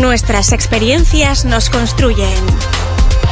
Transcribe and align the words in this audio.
Nuestras 0.00 0.52
experiencias 0.52 1.46
nos 1.46 1.70
construyen. 1.70 2.28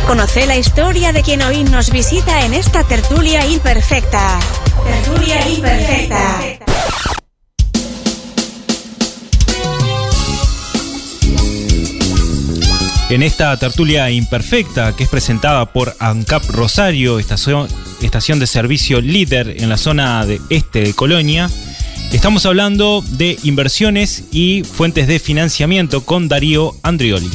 Conoce 0.07 0.47
la 0.47 0.57
historia 0.57 1.13
de 1.13 1.23
quien 1.23 1.43
hoy 1.43 1.63
nos 1.63 1.91
visita 1.91 2.47
en 2.47 2.55
esta 2.55 2.85
tertulia 2.85 3.47
imperfecta. 3.47 4.39
Tertulia 4.83 5.47
imperfecta. 5.47 6.39
En 13.11 13.23
esta 13.23 13.55
tertulia 13.59 14.11
imperfecta 14.11 14.97
que 14.97 15.05
es 15.05 15.11
presentada 15.11 15.71
por 15.71 15.95
ANCAP 16.01 16.49
Rosario, 16.49 17.19
estación, 17.19 17.69
estación 18.01 18.39
de 18.39 18.47
servicio 18.47 19.03
líder 19.03 19.57
en 19.59 19.69
la 19.69 19.77
zona 19.77 20.25
de 20.25 20.41
este 20.49 20.81
de 20.81 20.95
Colonia, 20.95 21.51
estamos 22.15 22.47
hablando 22.47 23.05
de 23.07 23.37
inversiones 23.43 24.25
y 24.31 24.63
fuentes 24.63 25.09
de 25.09 25.19
financiamiento 25.19 26.05
con 26.05 26.29
Darío 26.29 26.77
Andrioli. 26.83 27.29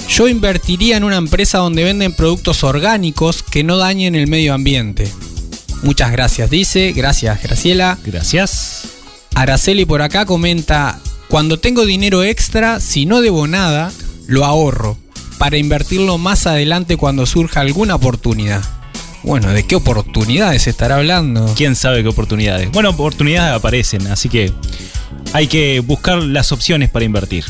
Yo 0.08 0.28
invertiría 0.28 0.96
en 0.96 1.04
una 1.04 1.16
empresa 1.16 1.58
donde 1.58 1.84
venden 1.84 2.12
productos 2.12 2.64
orgánicos 2.64 3.42
que 3.42 3.62
no 3.62 3.76
dañen 3.76 4.14
el 4.14 4.26
medio 4.26 4.54
ambiente. 4.54 5.08
Muchas 5.82 6.10
gracias, 6.10 6.50
dice. 6.50 6.92
Gracias, 6.92 7.42
Graciela. 7.42 7.98
Gracias. 8.04 8.82
Araceli 9.34 9.86
por 9.86 10.02
acá 10.02 10.26
comenta, 10.26 11.00
cuando 11.28 11.58
tengo 11.58 11.86
dinero 11.86 12.24
extra, 12.24 12.80
si 12.80 13.06
no 13.06 13.22
debo 13.22 13.46
nada, 13.46 13.92
lo 14.26 14.44
ahorro 14.44 14.98
para 15.40 15.56
invertirlo 15.56 16.18
más 16.18 16.46
adelante 16.46 16.98
cuando 16.98 17.24
surja 17.24 17.60
alguna 17.60 17.94
oportunidad. 17.94 18.60
Bueno, 19.22 19.48
¿de 19.48 19.62
qué 19.62 19.74
oportunidades 19.74 20.66
estará 20.66 20.96
hablando? 20.96 21.50
¿Quién 21.56 21.76
sabe 21.76 22.02
qué 22.02 22.10
oportunidades? 22.10 22.70
Bueno, 22.72 22.90
oportunidades 22.90 23.56
aparecen, 23.56 24.06
así 24.08 24.28
que 24.28 24.52
hay 25.32 25.46
que 25.46 25.80
buscar 25.80 26.18
las 26.18 26.52
opciones 26.52 26.90
para 26.90 27.06
invertir. 27.06 27.46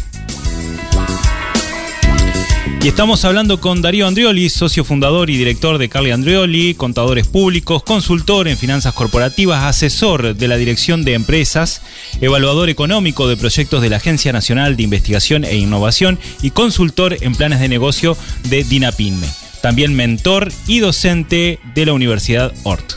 Y 2.83 2.89
estamos 2.89 3.27
hablando 3.27 3.61
con 3.61 3.83
Darío 3.83 4.07
Andrioli, 4.07 4.49
socio 4.49 4.85
fundador 4.85 5.29
y 5.29 5.37
director 5.37 5.77
de 5.77 5.91
Carly 5.91 6.13
Andrioli, 6.13 6.73
contadores 6.73 7.27
públicos, 7.27 7.83
consultor 7.83 8.49
en 8.49 8.57
finanzas 8.57 8.95
corporativas, 8.95 9.65
asesor 9.65 10.35
de 10.35 10.49
la 10.49 10.57
Dirección 10.57 11.05
de 11.05 11.13
Empresas, 11.13 11.83
evaluador 12.23 12.71
económico 12.71 13.29
de 13.29 13.37
proyectos 13.37 13.83
de 13.83 13.91
la 13.91 13.99
Agencia 13.99 14.33
Nacional 14.33 14.79
de 14.79 14.85
Investigación 14.85 15.45
e 15.45 15.57
Innovación 15.57 16.19
y 16.41 16.53
consultor 16.53 17.19
en 17.21 17.35
planes 17.35 17.61
de 17.61 17.69
negocio 17.69 18.17
de 18.45 18.65
DINAPINME. 18.65 19.27
También 19.61 19.95
mentor 19.95 20.51
y 20.67 20.79
docente 20.79 21.59
de 21.75 21.85
la 21.85 21.93
Universidad 21.93 22.51
ORT. 22.63 22.95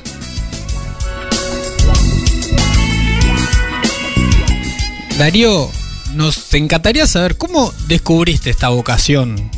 Darío, 5.18 5.70
nos 6.14 6.54
encantaría 6.54 7.06
saber 7.06 7.36
cómo 7.38 7.74
descubriste 7.90 8.50
esta 8.50 8.70
vocación 8.70 9.52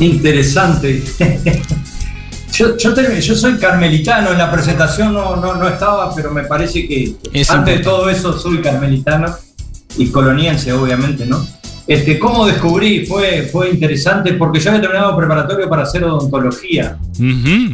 Interesante. 0.00 1.02
yo, 2.52 2.76
yo, 2.76 3.34
soy 3.34 3.56
carmelitano, 3.56 4.32
en 4.32 4.38
la 4.38 4.50
presentación 4.50 5.12
no, 5.12 5.36
no, 5.36 5.68
estaba, 5.68 6.14
pero 6.14 6.30
me 6.30 6.44
parece 6.44 6.86
que 6.86 7.14
antes 7.48 7.78
de 7.78 7.84
todo 7.84 8.08
eso 8.10 8.38
soy 8.38 8.60
carmelitano 8.60 9.34
y 9.96 10.08
coloniense, 10.08 10.72
obviamente, 10.72 11.26
¿no? 11.26 11.46
Este, 11.86 12.18
¿Cómo 12.18 12.46
descubrí? 12.46 13.04
Fue, 13.04 13.42
fue 13.42 13.70
interesante 13.70 14.32
porque 14.34 14.58
yo 14.58 14.70
había 14.70 14.80
terminado 14.80 15.16
preparatorio 15.16 15.68
para 15.68 15.82
hacer 15.82 16.02
odontología. 16.04 16.98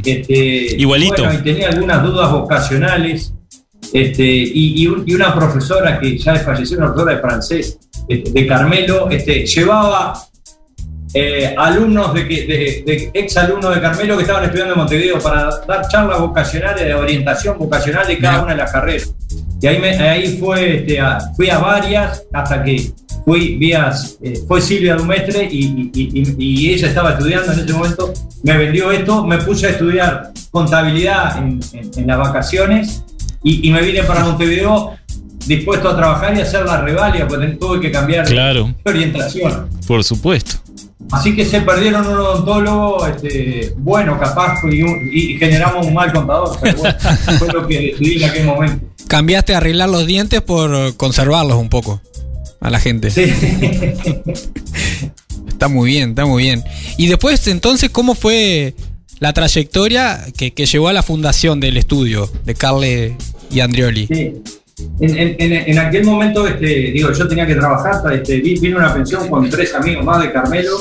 Este, 0.05 0.77
Igualito. 0.77 1.33
y 1.33 1.39
tenía 1.39 1.69
algunas 1.69 2.03
dudas 2.03 2.31
vocacionales. 2.33 3.33
Este, 3.93 4.25
y, 4.25 4.87
una 4.87 5.35
profesora 5.35 5.99
que 5.99 6.19
ya 6.19 6.37
falleció, 6.37 6.77
una 6.79 6.89
profesora 6.89 7.15
de 7.15 7.21
francés, 7.21 7.79
este, 8.09 8.31
de 8.31 8.47
Carmelo, 8.47 9.09
este, 9.11 9.47
llevaba 9.47 10.15
eh, 11.15 11.55
alumnos 11.57 12.15
de, 12.15 12.25
de, 12.25 13.11
ex 13.15 13.37
alumnos 13.37 13.75
de 13.75 13.81
Carmelo 13.81 14.17
que 14.17 14.23
estaban 14.23 14.45
estudiando 14.45 14.75
en 14.75 14.79
Montevideo 14.81 15.19
para 15.19 15.51
dar 15.67 15.89
charlas 15.89 16.21
vocacionales 16.21 16.85
de 16.85 16.95
orientación 16.95 17.59
vocacional 17.59 18.07
de 18.07 18.19
cada 18.19 18.43
una 18.43 18.53
de 18.53 18.59
las 18.59 18.73
carreras. 18.73 19.15
Y 19.61 19.67
ahí, 19.67 19.83
ahí 19.83 20.39
fue, 20.39 20.77
este, 20.77 20.99
fui 21.37 21.51
a 21.51 21.59
varias 21.59 22.23
hasta 22.33 22.63
que 22.63 22.93
fui 23.25 23.57
vías, 23.57 24.19
eh, 24.23 24.41
fue 24.49 24.61
Silvia 24.61 24.97
Dumestre 24.97 25.49
y, 25.51 25.91
y, 25.95 26.71
ella 26.71 26.89
estaba 26.89 27.11
estudiando 27.13 27.53
en 27.53 27.61
ese 27.61 27.73
momento, 27.73 28.13
me 28.43 28.57
vendió 28.57 28.91
esto, 28.91 29.25
me 29.27 29.39
puse 29.39 29.67
a 29.67 29.71
estudiar 29.71 30.33
contabilidad 30.51 31.39
en, 31.39 31.61
en 31.73 32.07
las 32.07 32.19
vacaciones 32.19 33.05
y, 33.43 33.71
me 33.71 33.83
vine 33.83 34.03
para 34.03 34.25
Montevideo 34.25 34.97
dispuesto 35.47 35.89
a 35.89 35.97
trabajar 35.97 36.37
y 36.37 36.41
hacer 36.41 36.65
la 36.67 36.83
revalia, 36.83 37.27
porque 37.27 37.49
tuve 37.49 37.81
que 37.81 37.91
cambiar 37.91 38.29
de 38.29 38.75
orientación. 38.85 39.69
Por 39.87 40.05
supuesto. 40.05 40.59
Así 41.11 41.35
que 41.35 41.45
se 41.45 41.61
perdieron 41.63 42.07
un 42.07 42.15
odontólogo 42.15 43.07
este, 43.07 43.75
bueno, 43.79 44.19
capaz, 44.19 44.61
y, 44.71 45.37
generamos 45.39 45.87
un 45.87 45.95
mal 45.95 46.13
contador. 46.13 46.57
Pero 46.61 46.79
bueno, 46.79 46.99
fue 47.39 47.49
lo 47.49 47.67
que 47.67 47.93
decidí 47.93 48.23
en 48.23 48.31
aquel 48.31 48.47
momento. 48.47 48.87
Cambiaste 49.09 49.55
a 49.55 49.57
arreglar 49.59 49.89
los 49.89 50.07
dientes 50.07 50.41
por 50.41 50.97
conservarlos 50.97 51.57
un 51.57 51.69
poco 51.69 52.01
a 52.61 52.71
la 52.71 52.79
gente. 52.79 53.11
Sí. 53.11 53.23
está 55.49 55.69
muy 55.69 55.91
bien, 55.91 56.11
está 56.11 56.27
muy 56.27 56.45
bien. 56.45 56.63
Y 56.97 57.09
después, 57.09 57.47
entonces, 57.49 57.91
¿cómo 57.91 58.15
fue 58.15 58.75
la 59.19 59.33
trayectoria 59.33 60.25
que, 60.37 60.53
que 60.53 60.67
llevó 60.67 60.89
a 60.89 60.93
la 60.93 61.03
fundación 61.03 61.59
del 61.59 61.77
estudio 61.77 62.31
de 62.45 62.55
Carle 62.55 63.17
y 63.51 63.61
Andrioli? 63.61 64.07
Sí. 64.07 64.43
En, 65.01 65.79
aquel 65.79 66.05
momento, 66.05 66.47
este, 66.47 66.67
digo, 66.67 67.13
yo 67.13 67.27
tenía 67.27 67.47
que 67.47 67.55
trabajar, 67.55 68.13
este, 68.13 68.41
vine 68.41 68.77
una 68.77 68.93
pensión 68.93 69.29
con 69.29 69.49
tres 69.49 69.75
amigos 69.75 70.05
más 70.05 70.23
de 70.23 70.33
Carmelo, 70.33 70.77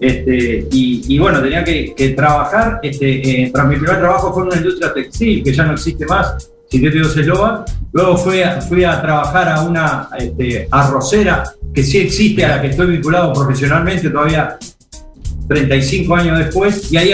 este, 0.00 0.66
y, 0.70 1.18
bueno, 1.18 1.42
tenía 1.42 1.64
que, 1.64 2.14
trabajar. 2.16 2.80
Este, 2.82 3.42
eh, 3.42 3.50
tras 3.52 3.66
mi 3.66 3.76
primer 3.76 3.98
trabajo 3.98 4.32
fue 4.32 4.42
en 4.42 4.48
una 4.48 4.56
industria 4.56 4.92
textil 4.92 5.42
que 5.42 5.52
ya 5.52 5.64
no 5.64 5.72
existe 5.72 6.06
más, 6.06 6.48
Sintéticos 6.70 7.16
Esloba. 7.16 7.64
Luego 7.92 8.16
fui 8.16 8.42
a, 8.42 8.60
fui 8.60 8.84
a 8.84 9.00
trabajar 9.00 9.48
a 9.48 9.62
una 9.62 10.08
este, 10.18 10.68
arrocera 10.70 11.42
que 11.74 11.82
sí 11.82 11.98
existe, 11.98 12.44
a 12.44 12.56
la 12.56 12.62
que 12.62 12.68
estoy 12.68 12.86
vinculado 12.88 13.32
profesionalmente 13.32 14.10
todavía 14.10 14.58
35 15.48 16.14
años 16.14 16.38
después, 16.38 16.92
y 16.92 16.98
ahí 16.98 17.12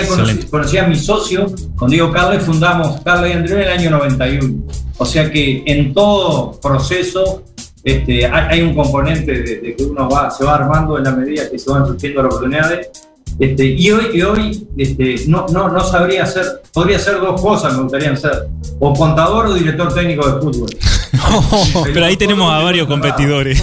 conocí, 0.50 0.76
a 0.76 0.86
mi 0.88 0.96
socio, 0.96 1.46
con 1.76 1.88
Diego 1.88 2.10
Carles, 2.10 2.42
fundamos 2.42 3.00
Carles 3.02 3.30
y 3.30 3.34
Andrés 3.34 3.52
en 3.52 3.62
el 3.62 3.68
año 3.68 3.90
91. 3.90 4.64
O 4.98 5.04
sea 5.04 5.30
que 5.30 5.62
en 5.66 5.92
todo 5.92 6.58
proceso 6.60 7.42
este, 7.84 8.26
hay, 8.26 8.62
un 8.62 8.74
componente 8.74 9.42
de, 9.42 9.76
que 9.76 9.84
uno 9.84 10.08
va, 10.08 10.30
se 10.30 10.44
va 10.44 10.54
armando 10.54 10.96
en 10.96 11.04
la 11.04 11.12
medida 11.12 11.50
que 11.50 11.58
se 11.58 11.70
van 11.70 11.86
surgiendo 11.86 12.22
las 12.22 12.32
oportunidades. 12.32 12.90
Este, 13.38 13.66
y 13.66 13.90
hoy, 13.90 14.06
y 14.14 14.22
hoy 14.22 14.68
este, 14.78 15.16
no, 15.26 15.46
no, 15.48 15.68
no 15.68 15.80
sabría 15.84 16.22
hacer, 16.22 16.62
podría 16.72 16.96
hacer 16.96 17.20
dos 17.20 17.40
cosas, 17.40 17.74
me 17.74 17.82
gustaría 17.82 18.14
ser, 18.16 18.48
o 18.78 18.94
contador 18.94 19.46
o 19.46 19.54
director 19.54 19.92
técnico 19.92 20.26
de 20.26 20.40
fútbol. 20.40 20.70
pero 21.92 22.06
ahí 22.06 22.16
tenemos 22.16 22.50
a 22.52 22.58
varios 22.60 22.86
competidores. 22.86 23.62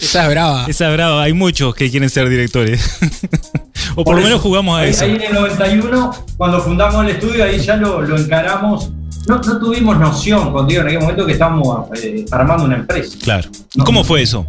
Esa 0.00 0.24
es 0.24 0.30
brava. 0.30 0.64
Esa 0.68 0.88
es 0.88 0.92
brava, 0.92 1.22
hay 1.22 1.32
muchos 1.32 1.74
que 1.74 1.90
quieren 1.90 2.10
ser 2.10 2.28
directores. 2.28 2.98
o 3.94 4.04
por, 4.04 4.16
lo 4.16 4.22
menos 4.22 4.40
jugamos 4.40 4.76
a 4.76 4.82
ahí, 4.82 4.90
eso. 4.90 5.04
Ahí 5.04 5.12
en 5.12 5.22
el 5.22 5.34
91, 5.34 6.10
cuando 6.36 6.60
fundamos 6.60 7.04
el 7.04 7.12
estudio, 7.12 7.44
ahí 7.44 7.58
ya 7.60 7.76
lo, 7.76 8.02
lo 8.02 8.18
encaramos. 8.18 8.90
No, 9.26 9.38
no, 9.38 9.58
tuvimos 9.58 9.98
noción, 9.98 10.52
cuando 10.52 10.68
digo 10.68 10.82
en 10.82 10.88
aquel 10.88 11.00
momento 11.00 11.26
que 11.26 11.32
estábamos 11.32 11.88
eh, 12.00 12.24
armando 12.30 12.64
una 12.64 12.76
empresa. 12.76 13.18
Claro. 13.22 13.48
¿Cómo 13.84 14.04
fue 14.04 14.22
eso? 14.22 14.46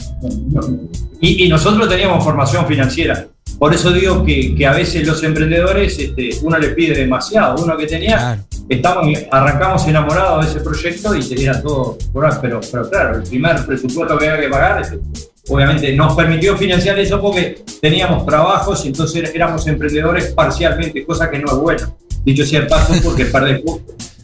Y, 1.20 1.46
y, 1.46 1.50
nosotros 1.50 1.90
teníamos 1.90 2.24
formación 2.24 2.66
financiera. 2.68 3.28
Por 3.58 3.74
eso 3.74 3.92
digo 3.92 4.24
que, 4.24 4.54
que 4.56 4.68
a 4.68 4.74
veces 4.74 5.06
los 5.08 5.24
emprendedores, 5.24 5.98
este, 5.98 6.30
uno 6.44 6.60
les 6.60 6.76
pide 6.76 6.96
demasiado. 6.96 7.64
Uno 7.64 7.76
que 7.76 7.88
tenía, 7.88 8.18
claro. 8.18 8.42
estamos, 8.70 9.08
arrancamos 9.32 9.88
enamorados 9.88 10.46
de 10.46 10.52
ese 10.52 10.60
proyecto 10.60 11.16
y 11.16 11.44
era 11.44 11.62
todo 11.62 11.98
por 12.14 12.40
pero, 12.40 12.60
pero 12.72 12.90
claro, 12.90 13.18
el 13.18 13.24
primer 13.24 13.66
presupuesto 13.66 14.18
que 14.18 14.28
había 14.28 14.42
que 14.42 14.50
pagar, 14.50 14.82
este, 14.82 15.00
obviamente 15.50 15.96
nos 15.96 16.16
permitió 16.16 16.56
financiar 16.56 17.00
eso 17.00 17.20
porque 17.20 17.64
teníamos 17.82 18.26
trabajos 18.28 18.86
y 18.86 18.90
entonces 18.90 19.32
éramos 19.34 19.66
emprendedores 19.66 20.34
parcialmente, 20.34 21.04
cosa 21.04 21.32
que 21.32 21.40
no 21.40 21.52
es 21.52 21.58
bueno. 21.58 21.98
Dicho 22.24 22.46
sea 22.46 22.60
el 22.60 22.68
paso, 22.68 22.94
porque 23.04 23.26
perdés 23.26 23.62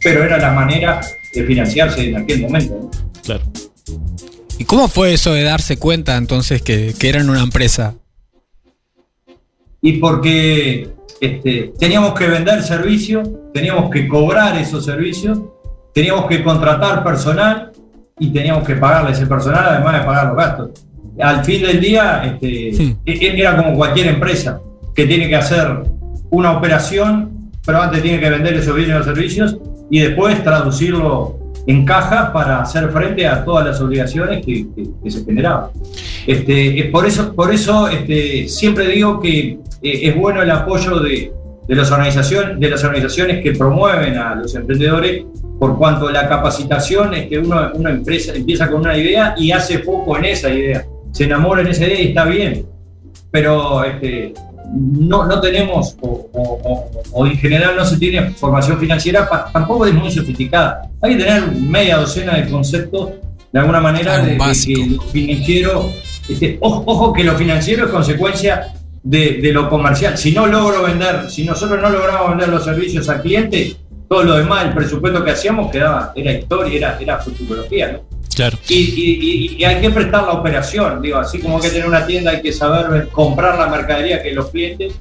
pero 0.04 0.22
era 0.22 0.36
la 0.36 0.52
manera 0.52 1.00
de 1.32 1.44
financiarse 1.44 2.10
en 2.10 2.18
aquel 2.18 2.42
momento. 2.42 2.78
¿no? 2.82 2.90
Claro. 3.24 3.42
¿Y 4.58 4.64
cómo 4.66 4.86
fue 4.86 5.14
eso 5.14 5.32
de 5.32 5.42
darse 5.42 5.78
cuenta 5.78 6.16
entonces 6.16 6.62
que, 6.62 6.94
que 6.96 7.08
eran 7.08 7.28
una 7.28 7.42
empresa? 7.42 7.94
Y 9.80 9.94
porque 9.94 10.90
este, 11.20 11.72
teníamos 11.78 12.14
que 12.14 12.28
vender 12.28 12.62
servicios, 12.62 13.28
teníamos 13.52 13.90
que 13.90 14.06
cobrar 14.06 14.56
esos 14.58 14.84
servicios, 14.84 15.40
teníamos 15.92 16.26
que 16.26 16.42
contratar 16.44 17.02
personal 17.02 17.72
y 18.18 18.30
teníamos 18.32 18.64
que 18.66 18.76
pagarle 18.76 19.12
ese 19.12 19.26
personal 19.26 19.64
además 19.66 20.00
de 20.00 20.06
pagar 20.06 20.26
los 20.28 20.36
gastos. 20.36 20.70
Al 21.18 21.44
fin 21.44 21.62
del 21.62 21.80
día 21.80 22.22
este, 22.24 22.74
sí. 22.74 22.96
era 23.06 23.56
como 23.56 23.74
cualquier 23.74 24.08
empresa 24.08 24.60
que 24.94 25.06
tiene 25.06 25.28
que 25.28 25.36
hacer 25.36 25.82
una 26.30 26.52
operación, 26.52 27.50
pero 27.64 27.80
antes 27.80 28.02
tiene 28.02 28.20
que 28.20 28.30
vender 28.30 28.54
esos 28.54 28.76
bienes 28.76 29.00
o 29.00 29.04
servicios 29.04 29.58
y 29.90 30.00
después 30.00 30.42
traducirlo 30.42 31.38
en 31.66 31.84
caja 31.84 32.32
para 32.32 32.60
hacer 32.60 32.90
frente 32.90 33.26
a 33.26 33.44
todas 33.44 33.66
las 33.66 33.80
obligaciones 33.80 34.44
que, 34.44 34.66
se 35.08 35.24
generaban. 35.24 35.70
Este, 36.26 36.88
por 36.92 37.06
eso, 37.06 37.34
por 37.34 37.52
eso 37.52 37.88
este, 37.88 38.48
siempre 38.48 38.88
digo 38.88 39.20
que 39.20 39.58
eh, 39.82 40.00
es 40.08 40.16
bueno 40.16 40.42
el 40.42 40.50
apoyo 40.50 41.00
de, 41.00 41.32
de, 41.66 41.74
las 41.74 41.90
organizaciones, 41.90 42.60
de 42.60 42.68
las 42.68 42.84
organizaciones 42.84 43.42
que 43.42 43.52
promueven 43.52 44.18
a 44.18 44.34
los 44.34 44.54
emprendedores, 44.54 45.24
por 45.58 45.78
cuanto 45.78 46.10
la 46.10 46.28
capacitación 46.28 47.14
es 47.14 47.28
que 47.28 47.38
uno, 47.38 47.70
una 47.74 47.90
empresa 47.90 48.34
empieza 48.34 48.68
con 48.68 48.80
una 48.80 48.96
idea 48.96 49.34
y 49.38 49.52
hace 49.52 49.78
poco 49.78 50.18
en 50.18 50.26
esa 50.26 50.50
idea, 50.50 50.84
se 51.12 51.24
enamora 51.24 51.62
en 51.62 51.68
esa 51.68 51.86
idea 51.86 52.00
y 52.00 52.08
está 52.08 52.24
bien, 52.24 52.66
pero 53.30 53.84
este, 53.84 54.34
no, 54.74 55.24
no 55.26 55.40
tenemos, 55.40 55.96
o, 56.00 56.28
o, 56.32 56.90
o, 57.12 57.26
en 57.26 57.36
general 57.38 57.76
no 57.76 57.84
se 57.84 57.96
tiene 57.96 58.30
formación 58.32 58.78
financiera, 58.78 59.28
pa, 59.28 59.50
tampoco 59.52 59.86
es 59.86 59.94
muy 59.94 60.10
sofisticada. 60.10 60.90
Hay 61.00 61.16
que 61.16 61.24
tener 61.24 61.52
media 61.52 61.98
docena 61.98 62.36
de 62.36 62.50
conceptos, 62.50 63.10
de 63.52 63.60
alguna 63.60 63.80
manera, 63.80 64.18
de, 64.18 64.32
de, 64.32 64.38
que 64.38 64.86
lo 64.96 65.02
financiero, 65.02 65.90
este, 66.28 66.58
ojo, 66.60 66.82
ojo, 66.86 67.12
que 67.12 67.22
lo 67.22 67.36
financiero 67.36 67.86
es 67.86 67.92
consecuencia 67.92 68.74
de, 69.02 69.38
de, 69.40 69.52
lo 69.52 69.70
comercial. 69.70 70.18
Si 70.18 70.32
no 70.32 70.46
logro 70.46 70.82
vender, 70.82 71.30
si 71.30 71.44
nosotros 71.44 71.80
no 71.80 71.90
logramos 71.90 72.30
vender 72.30 72.48
los 72.48 72.64
servicios 72.64 73.08
al 73.08 73.22
cliente, 73.22 73.76
todo 74.08 74.24
lo 74.24 74.36
demás, 74.36 74.64
el 74.64 74.74
presupuesto 74.74 75.24
que 75.24 75.30
hacíamos 75.30 75.70
quedaba, 75.70 76.12
era 76.16 76.32
historia, 76.32 76.76
era, 76.76 76.98
era 77.00 77.18
futurología, 77.18 77.92
¿no? 77.92 78.13
Claro. 78.34 78.58
Y, 78.68 78.74
y, 78.74 79.56
y, 79.58 79.64
hay 79.64 79.80
que 79.80 79.90
prestar 79.90 80.24
la 80.24 80.32
operación, 80.32 81.00
digo, 81.00 81.18
así 81.18 81.38
como 81.38 81.60
que 81.60 81.68
tener 81.68 81.86
una 81.86 82.04
tienda 82.04 82.32
hay 82.32 82.42
que 82.42 82.52
saber 82.52 83.08
comprar 83.08 83.58
la 83.58 83.68
mercadería 83.68 84.22
que 84.22 84.32
los 84.32 84.50
clientes, 84.50 84.94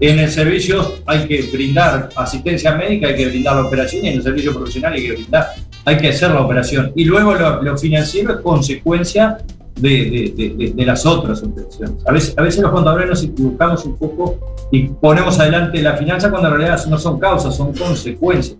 en 0.00 0.18
el 0.18 0.30
servicio 0.30 0.96
hay 1.06 1.26
que 1.26 1.42
brindar 1.52 2.08
asistencia 2.16 2.74
médica, 2.74 3.08
hay 3.08 3.16
que 3.16 3.26
brindar 3.28 3.56
la 3.56 3.62
operación 3.62 4.04
y 4.04 4.08
en 4.08 4.14
el 4.16 4.22
servicio 4.22 4.52
profesional 4.52 4.94
hay 4.94 5.02
que 5.02 5.12
brindar, 5.12 5.46
hay 5.84 5.98
que 5.98 6.08
hacer 6.08 6.30
la 6.30 6.40
operación. 6.40 6.92
Y 6.96 7.04
luego 7.04 7.34
lo, 7.34 7.62
lo 7.62 7.78
financiero 7.78 8.34
es 8.34 8.40
consecuencia 8.40 9.38
de, 9.76 10.34
de, 10.36 10.54
de, 10.56 10.72
de, 10.72 10.84
las 10.84 11.06
otras 11.06 11.42
operaciones. 11.42 12.06
A 12.06 12.12
veces, 12.12 12.34
a 12.36 12.42
veces 12.42 12.60
los 12.60 12.72
contadores 12.72 13.08
nos 13.08 13.22
equivocamos 13.22 13.84
un 13.84 13.96
poco 13.96 14.68
y 14.70 14.88
ponemos 14.88 15.38
adelante 15.38 15.80
la 15.80 15.96
finanza 15.96 16.30
cuando 16.30 16.48
en 16.48 16.54
realidad 16.58 16.84
no 16.86 16.98
son 16.98 17.18
causas, 17.18 17.56
son 17.56 17.72
consecuencias 17.72 18.56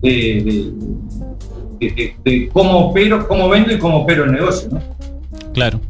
de, 0.00 0.72
de, 1.78 2.48
cómo 2.52 2.88
opero, 2.88 3.26
cómo 3.26 3.48
vendo 3.48 3.72
y 3.72 3.78
cómo 3.78 3.98
opero 3.98 4.24
el 4.24 4.32
negocio. 4.32 4.68
¿no? 4.70 4.82
Claro. 5.52 5.80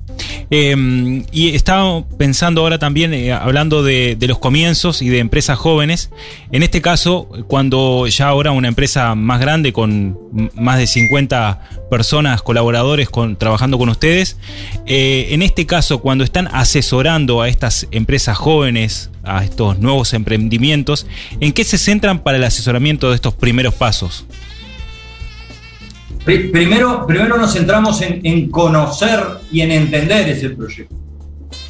Eh, 0.51 1.23
y 1.33 1.55
estaba 1.55 2.05
pensando 2.19 2.61
ahora 2.61 2.79
también, 2.79 3.15
eh, 3.15 3.33
hablando 3.33 3.83
de, 3.83 4.17
los 4.21 4.39
comienzos 4.39 5.03
y 5.03 5.09
de 5.09 5.19
empresas 5.19 5.59
jóvenes, 5.59 6.11
en 6.53 6.63
este 6.63 6.81
caso, 6.81 7.29
cuando 7.49 8.07
ya 8.07 8.29
ahora 8.29 8.53
una 8.53 8.69
empresa 8.69 9.15
más 9.15 9.41
grande 9.41 9.73
con 9.73 10.19
más 10.55 10.79
de 10.79 10.87
50 10.87 11.61
personas, 11.91 12.43
colaboradores 12.43 13.09
trabajando 13.39 13.79
con 13.79 13.89
ustedes, 13.89 14.39
eh, 14.87 15.29
en 15.31 15.43
este 15.43 15.67
caso, 15.67 16.01
cuando 16.01 16.25
están 16.25 16.49
asesorando 16.53 17.43
a 17.43 17.49
estas 17.49 17.89
empresas 17.91 18.37
jóvenes, 18.37 19.11
a 19.23 19.45
estos 19.45 19.79
nuevos 19.79 20.13
emprendimientos, 20.13 21.07
¿en 21.41 21.53
qué 21.53 21.65
se 21.65 21.79
centran 21.79 22.21
para 22.21 22.37
el 22.37 22.45
asesoramiento 22.45 23.09
de 23.09 23.17
estos 23.17 23.35
primeros 23.35 23.75
pasos? 23.75 24.27
Primero, 26.25 27.07
primero 27.07 27.37
nos 27.37 27.53
centramos 27.53 28.01
en, 28.01 28.21
en, 28.25 28.51
conocer 28.51 29.21
y 29.53 29.61
en 29.61 29.73
entender 29.73 30.27
ese 30.29 30.51
proyecto. 30.51 30.95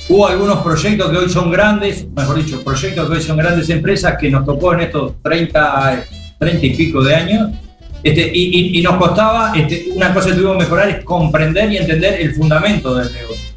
Hubo 0.08 0.28
algunos 0.28 0.58
proyectos 0.58 1.10
que 1.10 1.16
hoy 1.16 1.28
son 1.28 1.50
grandes, 1.50 2.06
mejor 2.14 2.36
dicho, 2.36 2.62
proyectos 2.62 3.08
que 3.08 3.16
hoy 3.16 3.22
son 3.22 3.36
grandes 3.36 3.68
empresas 3.70 4.16
que 4.18 4.30
nos 4.30 4.44
tocó 4.44 4.74
en 4.74 4.82
estos 4.82 5.20
30, 5.22 6.04
30 6.38 6.66
y 6.66 6.76
pico 6.76 7.02
de 7.02 7.14
años. 7.16 7.50
Este, 8.02 8.30
y, 8.32 8.76
y, 8.76 8.78
y, 8.78 8.82
nos 8.82 8.96
costaba, 8.96 9.52
este, 9.56 9.86
una 9.96 10.12
cosa 10.14 10.28
que 10.28 10.34
tuvimos 10.34 10.58
que 10.58 10.64
mejorar 10.64 10.88
es 10.90 11.04
comprender 11.04 11.72
y 11.72 11.78
entender 11.78 12.20
el 12.20 12.34
fundamento 12.34 12.94
del 12.94 13.12
negocio. 13.12 13.54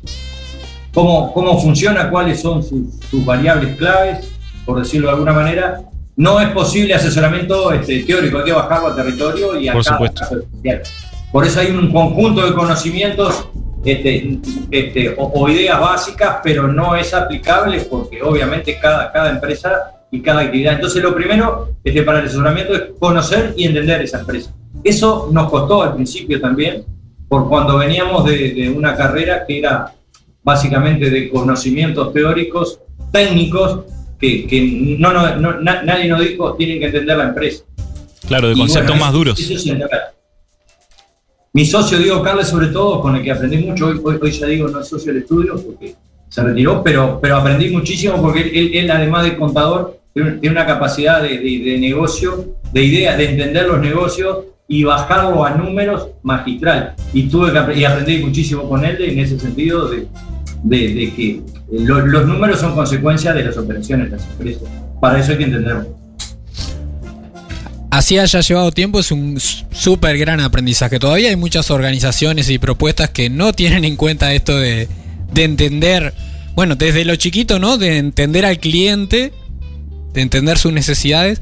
Cómo, 0.94 1.32
cómo 1.34 1.62
funciona, 1.62 2.10
cuáles 2.10 2.42
son 2.42 2.64
sus, 2.64 2.96
sus 3.12 3.24
variables 3.24 3.76
claves, 3.76 4.32
por 4.66 4.80
decirlo 4.80 5.08
de 5.08 5.14
alguna 5.14 5.34
manera, 5.34 5.82
no 6.18 6.40
es 6.42 6.50
posible 6.50 6.96
asesoramiento 6.96 7.72
este, 7.72 8.04
teórico, 8.04 8.40
hay 8.40 8.46
que 8.46 8.52
bajarlo 8.52 8.88
a 8.88 8.96
territorio 8.96 9.60
y 9.60 9.68
a 9.68 9.74
Por 9.74 9.84
supuesto. 9.84 10.26
Por 11.32 11.46
eso 11.46 11.60
hay 11.60 11.68
un 11.72 11.92
conjunto 11.92 12.44
de 12.46 12.54
conocimientos 12.54 13.48
este, 13.86 14.40
este, 14.72 15.16
o, 15.18 15.26
o, 15.26 15.48
ideas 15.48 15.80
básicas, 15.80 16.38
pero 16.44 16.68
no 16.68 16.96
es 16.96 17.14
aplicable 17.14 17.82
porque 17.82 18.22
obviamente 18.24 18.80
cada, 18.80 19.12
cada 19.12 19.30
empresa 19.30 19.92
y 20.12 20.22
cada 20.22 20.42
actividad. 20.42 20.74
Entonces 20.74 21.04
lo 21.04 21.14
primero 21.14 21.76
este, 21.84 22.02
para 22.02 22.20
el 22.20 22.26
asesoramiento 22.26 22.74
es 22.74 22.82
conocer 23.00 23.54
y 23.56 23.66
entender 23.66 24.02
esa 24.02 24.20
empresa. 24.20 24.52
Eso 24.84 25.30
nos 25.32 25.50
costó 25.52 25.84
al 25.84 25.94
principio 25.94 26.42
también, 26.42 26.84
por 27.30 27.48
cuando 27.48 27.78
veníamos 27.78 28.26
de, 28.26 28.54
de 28.54 28.70
una 28.72 28.96
carrera 28.96 29.46
que 29.46 29.60
era 29.60 29.94
básicamente 30.42 31.12
de 31.12 31.30
conocimientos 31.30 32.12
teóricos, 32.12 32.80
técnicos, 33.12 33.82
que, 34.20 34.48
que 34.48 34.98
no, 35.00 35.14
no, 35.14 35.36
no, 35.36 35.62
nadie 35.62 36.08
nos 36.08 36.20
dijo 36.20 36.56
tienen 36.56 36.80
que 36.80 36.86
entender 36.88 37.18
la 37.18 37.26
empresa. 37.26 37.64
Claro, 38.28 38.48
de 38.50 38.56
y 38.56 38.58
conceptos 38.58 38.90
bueno, 38.92 39.06
más 39.06 39.14
duros. 39.14 39.40
Eso 39.40 39.54
es 39.54 39.78
Mi 41.54 41.66
socio 41.66 41.98
Diego 41.98 42.22
Carles, 42.22 42.48
sobre 42.48 42.68
todo, 42.68 43.02
con 43.02 43.16
el 43.16 43.24
que 43.24 43.32
aprendí 43.32 43.58
mucho, 43.58 43.88
hoy, 43.88 44.00
hoy, 44.04 44.20
hoy, 44.22 44.32
ya 44.32 44.48
digo, 44.48 44.68
no 44.68 44.82
es 44.82 44.88
socio 44.88 45.14
del 45.14 45.24
estudio 45.24 45.56
porque 45.56 45.96
se 46.30 46.44
retiró, 46.44 46.84
pero, 46.84 47.20
pero 47.22 47.38
aprendí 47.38 47.70
muchísimo 47.70 48.22
porque 48.22 48.42
él, 48.42 48.72
él 48.74 48.92
además 48.92 49.24
de 49.24 49.38
contador, 49.38 50.00
tiene 50.14 50.50
una 50.50 50.66
capacidad 50.66 51.22
de, 51.22 51.38
de, 51.38 51.60
de 51.60 51.78
negocio, 51.78 52.56
de 52.74 52.84
idea, 52.84 53.16
de 53.16 53.30
entender 53.30 53.68
los 53.68 53.80
negocios 53.80 54.40
y 54.68 54.84
bajarlo 54.84 55.46
a 55.46 55.52
números 55.52 56.10
magistral. 56.24 56.96
Y 57.14 57.30
tuve 57.30 57.54
que 57.54 57.80
y 57.80 57.86
aprendí 57.86 58.18
muchísimo 58.18 58.68
con 58.68 58.84
él 58.84 58.98
en 59.00 59.20
ese 59.20 59.40
sentido 59.40 59.88
de, 59.88 60.08
de, 60.64 60.78
de 60.94 61.14
que 61.14 61.42
los, 61.72 62.26
números 62.26 62.60
son 62.60 62.76
consecuencia 62.76 63.34
de 63.34 63.44
las 63.44 63.58
operaciones 63.58 64.12
las 64.12 64.24
empresas. 64.26 64.64
Para 65.00 65.20
eso 65.20 65.32
hay 65.32 65.38
que 65.38 65.44
entenderlo. 65.46 65.96
Así 67.90 68.18
haya 68.18 68.42
llevado 68.42 68.72
tiempo 68.72 69.00
es 69.00 69.12
un 69.12 69.40
súper 69.40 70.18
gran 70.18 70.40
aprendizaje. 70.40 71.00
Todavía 71.00 71.30
hay 71.30 71.36
muchas 71.36 71.72
organizaciones 71.72 72.50
y 72.50 72.60
propuestas 72.60 73.10
que 73.10 73.30
no 73.30 73.54
tienen 73.54 73.86
en 73.86 73.96
cuenta 73.96 74.34
esto 74.34 74.58
de, 74.58 74.88
de 75.34 75.44
entender, 75.44 76.14
bueno, 76.54 76.76
desde 76.76 77.06
lo 77.06 77.16
chiquito, 77.16 77.60
¿no? 77.60 77.78
De 77.78 77.98
entender 77.98 78.46
al 78.46 78.60
cliente, 78.60 79.34
de 80.14 80.22
entender 80.22 80.58
sus 80.58 80.74
necesidades. 80.74 81.42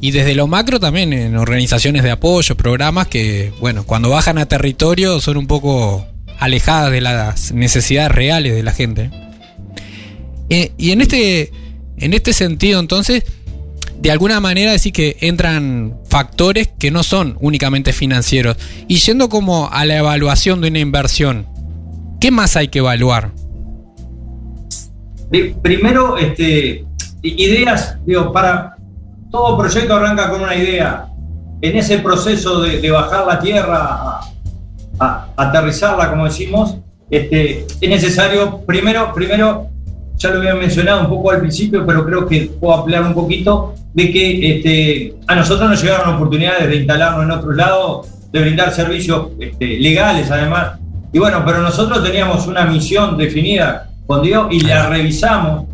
Y 0.00 0.10
desde 0.10 0.34
lo 0.34 0.46
macro 0.46 0.78
también 0.78 1.14
en 1.14 1.36
organizaciones 1.36 2.02
de 2.02 2.10
apoyo, 2.10 2.54
programas 2.56 3.08
que, 3.08 3.52
bueno, 3.60 3.84
cuando 3.84 4.10
bajan 4.10 4.36
a 4.36 4.46
territorio 4.46 5.20
son 5.20 5.38
un 5.38 5.46
poco 5.46 6.06
alejadas 6.38 6.90
de 6.90 7.00
las 7.00 7.52
necesidades 7.52 8.12
reales 8.12 8.54
de 8.54 8.62
la 8.62 8.72
gente. 8.72 9.10
Eh, 10.48 10.72
y 10.78 10.92
en 10.92 11.00
este, 11.00 11.50
en 11.98 12.14
este 12.14 12.32
sentido, 12.32 12.80
entonces, 12.80 13.24
de 13.98 14.10
alguna 14.10 14.40
manera 14.40 14.72
decir 14.72 14.92
que 14.92 15.16
entran 15.20 15.98
factores 16.08 16.68
que 16.78 16.90
no 16.90 17.02
son 17.02 17.36
únicamente 17.40 17.92
financieros. 17.92 18.56
Y 18.88 18.96
yendo 18.96 19.28
como 19.28 19.70
a 19.72 19.84
la 19.84 19.96
evaluación 19.96 20.60
de 20.60 20.68
una 20.68 20.78
inversión, 20.78 21.46
¿qué 22.20 22.30
más 22.30 22.56
hay 22.56 22.68
que 22.68 22.80
evaluar? 22.80 23.32
Primero, 25.62 26.16
este, 26.18 26.84
ideas, 27.22 27.96
digo, 28.06 28.32
para 28.32 28.76
todo 29.30 29.58
proyecto 29.58 29.94
arranca 29.94 30.30
con 30.30 30.42
una 30.42 30.54
idea. 30.54 31.08
En 31.60 31.76
ese 31.76 31.98
proceso 31.98 32.60
de, 32.60 32.90
bajar 32.90 33.26
la 33.26 33.40
tierra 33.40 34.20
aterrizarla, 34.98 36.10
como 36.10 36.24
decimos, 36.24 36.76
este, 37.10 37.66
es 37.80 37.88
necesario, 37.88 38.60
primero, 38.66 39.12
primero, 39.14 39.68
ya 40.16 40.30
lo 40.30 40.38
había 40.38 40.54
mencionado 40.54 41.02
un 41.02 41.08
poco 41.08 41.30
al 41.30 41.40
principio, 41.40 41.84
pero 41.86 42.04
creo 42.04 42.26
que 42.26 42.50
puedo 42.58 42.74
ampliar 42.74 43.02
un 43.02 43.14
poquito, 43.14 43.74
de 43.94 44.10
que 44.10 44.56
este, 44.56 45.14
a 45.26 45.34
nosotros 45.34 45.70
nos 45.70 45.82
llegaron 45.82 46.14
oportunidades 46.14 46.68
de 46.68 46.76
instalarnos 46.76 47.24
en 47.24 47.30
otro 47.30 47.52
lado, 47.52 48.06
de 48.32 48.40
brindar 48.40 48.72
servicios 48.72 49.28
este, 49.38 49.78
legales 49.78 50.30
además. 50.30 50.78
Y 51.12 51.18
bueno, 51.18 51.42
pero 51.46 51.62
nosotros 51.62 52.04
teníamos 52.04 52.46
una 52.46 52.66
misión 52.66 53.16
definida 53.16 53.88
con 54.06 54.22
Dios 54.22 54.48
y 54.50 54.60
la 54.60 54.88
revisamos. 54.88 55.66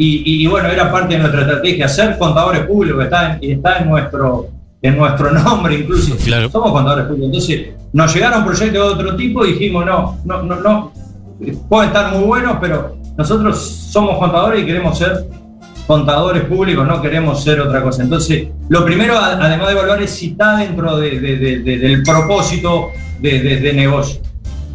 Y, 0.00 0.46
bueno, 0.46 0.68
era 0.68 0.92
parte 0.92 1.14
de 1.14 1.20
nuestra 1.20 1.40
estrategia, 1.40 1.88
ser 1.88 2.16
contadores 2.18 2.62
públicos, 2.66 3.02
está 3.02 3.32
en, 3.32 3.50
está 3.50 3.78
en, 3.78 3.88
nuestro, 3.88 4.46
en 4.82 4.96
nuestro 4.96 5.32
nombre 5.44 5.74
incluso. 5.76 6.16
Somos 6.50 6.72
contadores 6.72 7.06
públicos. 7.06 7.26
Entonces, 7.26 7.68
nos 7.92 8.14
llegaron 8.14 8.44
proyectos 8.44 8.72
de 8.72 8.80
otro 8.80 9.16
tipo 9.16 9.44
y 9.44 9.52
dijimos, 9.52 9.86
no, 9.86 10.18
no, 10.24 10.42
no, 10.42 10.56
no, 10.56 10.92
pueden 11.68 11.88
estar 11.88 12.14
muy 12.14 12.24
buenos, 12.24 12.58
pero 12.60 12.96
nosotros 13.16 13.58
somos 13.58 14.18
contadores 14.18 14.62
y 14.62 14.66
queremos 14.66 14.98
ser 14.98 15.26
contadores 15.86 16.44
públicos, 16.44 16.86
no 16.86 17.00
queremos 17.00 17.42
ser 17.42 17.60
otra 17.60 17.82
cosa. 17.82 18.02
Entonces, 18.02 18.48
lo 18.68 18.84
primero, 18.84 19.18
además 19.18 19.68
de 19.68 19.72
evaluar, 19.72 20.02
es 20.02 20.10
si 20.10 20.28
está 20.28 20.58
dentro 20.58 20.98
del 20.98 22.02
propósito 22.04 22.90
de, 23.20 23.72
negocio. 23.74 24.20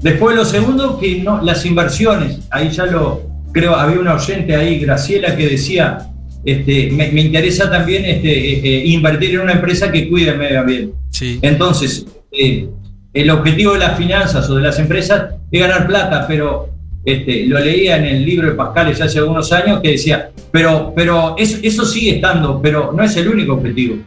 Después, 0.02 0.36
lo 0.36 0.44
segundo, 0.44 0.98
que 1.00 1.22
no, 1.22 1.42
las 1.42 1.66
inversiones, 1.66 2.40
ahí 2.50 2.70
ya 2.72 2.88
lo, 2.88 3.22
creo, 3.52 3.76
había 3.76 4.00
una 4.00 4.16
oyente 4.16 4.56
ahí, 4.56 4.80
Graciela, 4.80 5.36
que 5.38 5.48
decía, 5.48 6.10
este, 6.46 6.92
me, 6.92 7.22
interesa 7.22 7.70
también 7.70 8.06
este, 8.06 8.30
eh, 8.30 8.62
eh, 8.64 8.84
invertir 8.88 9.36
en 9.36 9.42
una 9.42 9.54
empresa 9.54 9.92
que 9.92 10.10
cuide 10.10 10.32
el 10.32 10.38
medio 10.38 10.60
ambiente. 10.60 10.94
Entonces, 11.42 12.06
eh, 12.32 12.68
el 13.14 13.30
objetivo 13.30 13.74
de 13.74 13.80
las 13.80 13.98
finanzas 13.98 14.50
o 14.50 14.56
de 14.56 14.62
las 14.62 14.78
empresas 14.80 15.36
es 15.52 15.60
ganar 15.60 15.88
plata, 15.88 16.26
pero 16.28 16.70
este, 17.06 17.46
lo 17.46 17.60
leía 17.60 17.98
en 17.98 18.06
el 18.06 18.26
libro 18.26 18.48
de 18.50 18.56
Pascal 18.56 18.92
hace 18.92 19.20
algunos 19.20 19.52
años 19.54 19.82
que 19.82 19.92
decía, 19.92 20.32
pero, 20.52 20.94
pero 20.96 21.36
eso, 21.38 21.58
eso 21.62 21.86
sigue 21.86 22.16
estando, 22.16 22.62
pero 22.62 22.92
no 22.92 23.04
es 23.04 23.16
el 23.18 23.28
único 23.28 23.54
objetivo. 23.54 23.98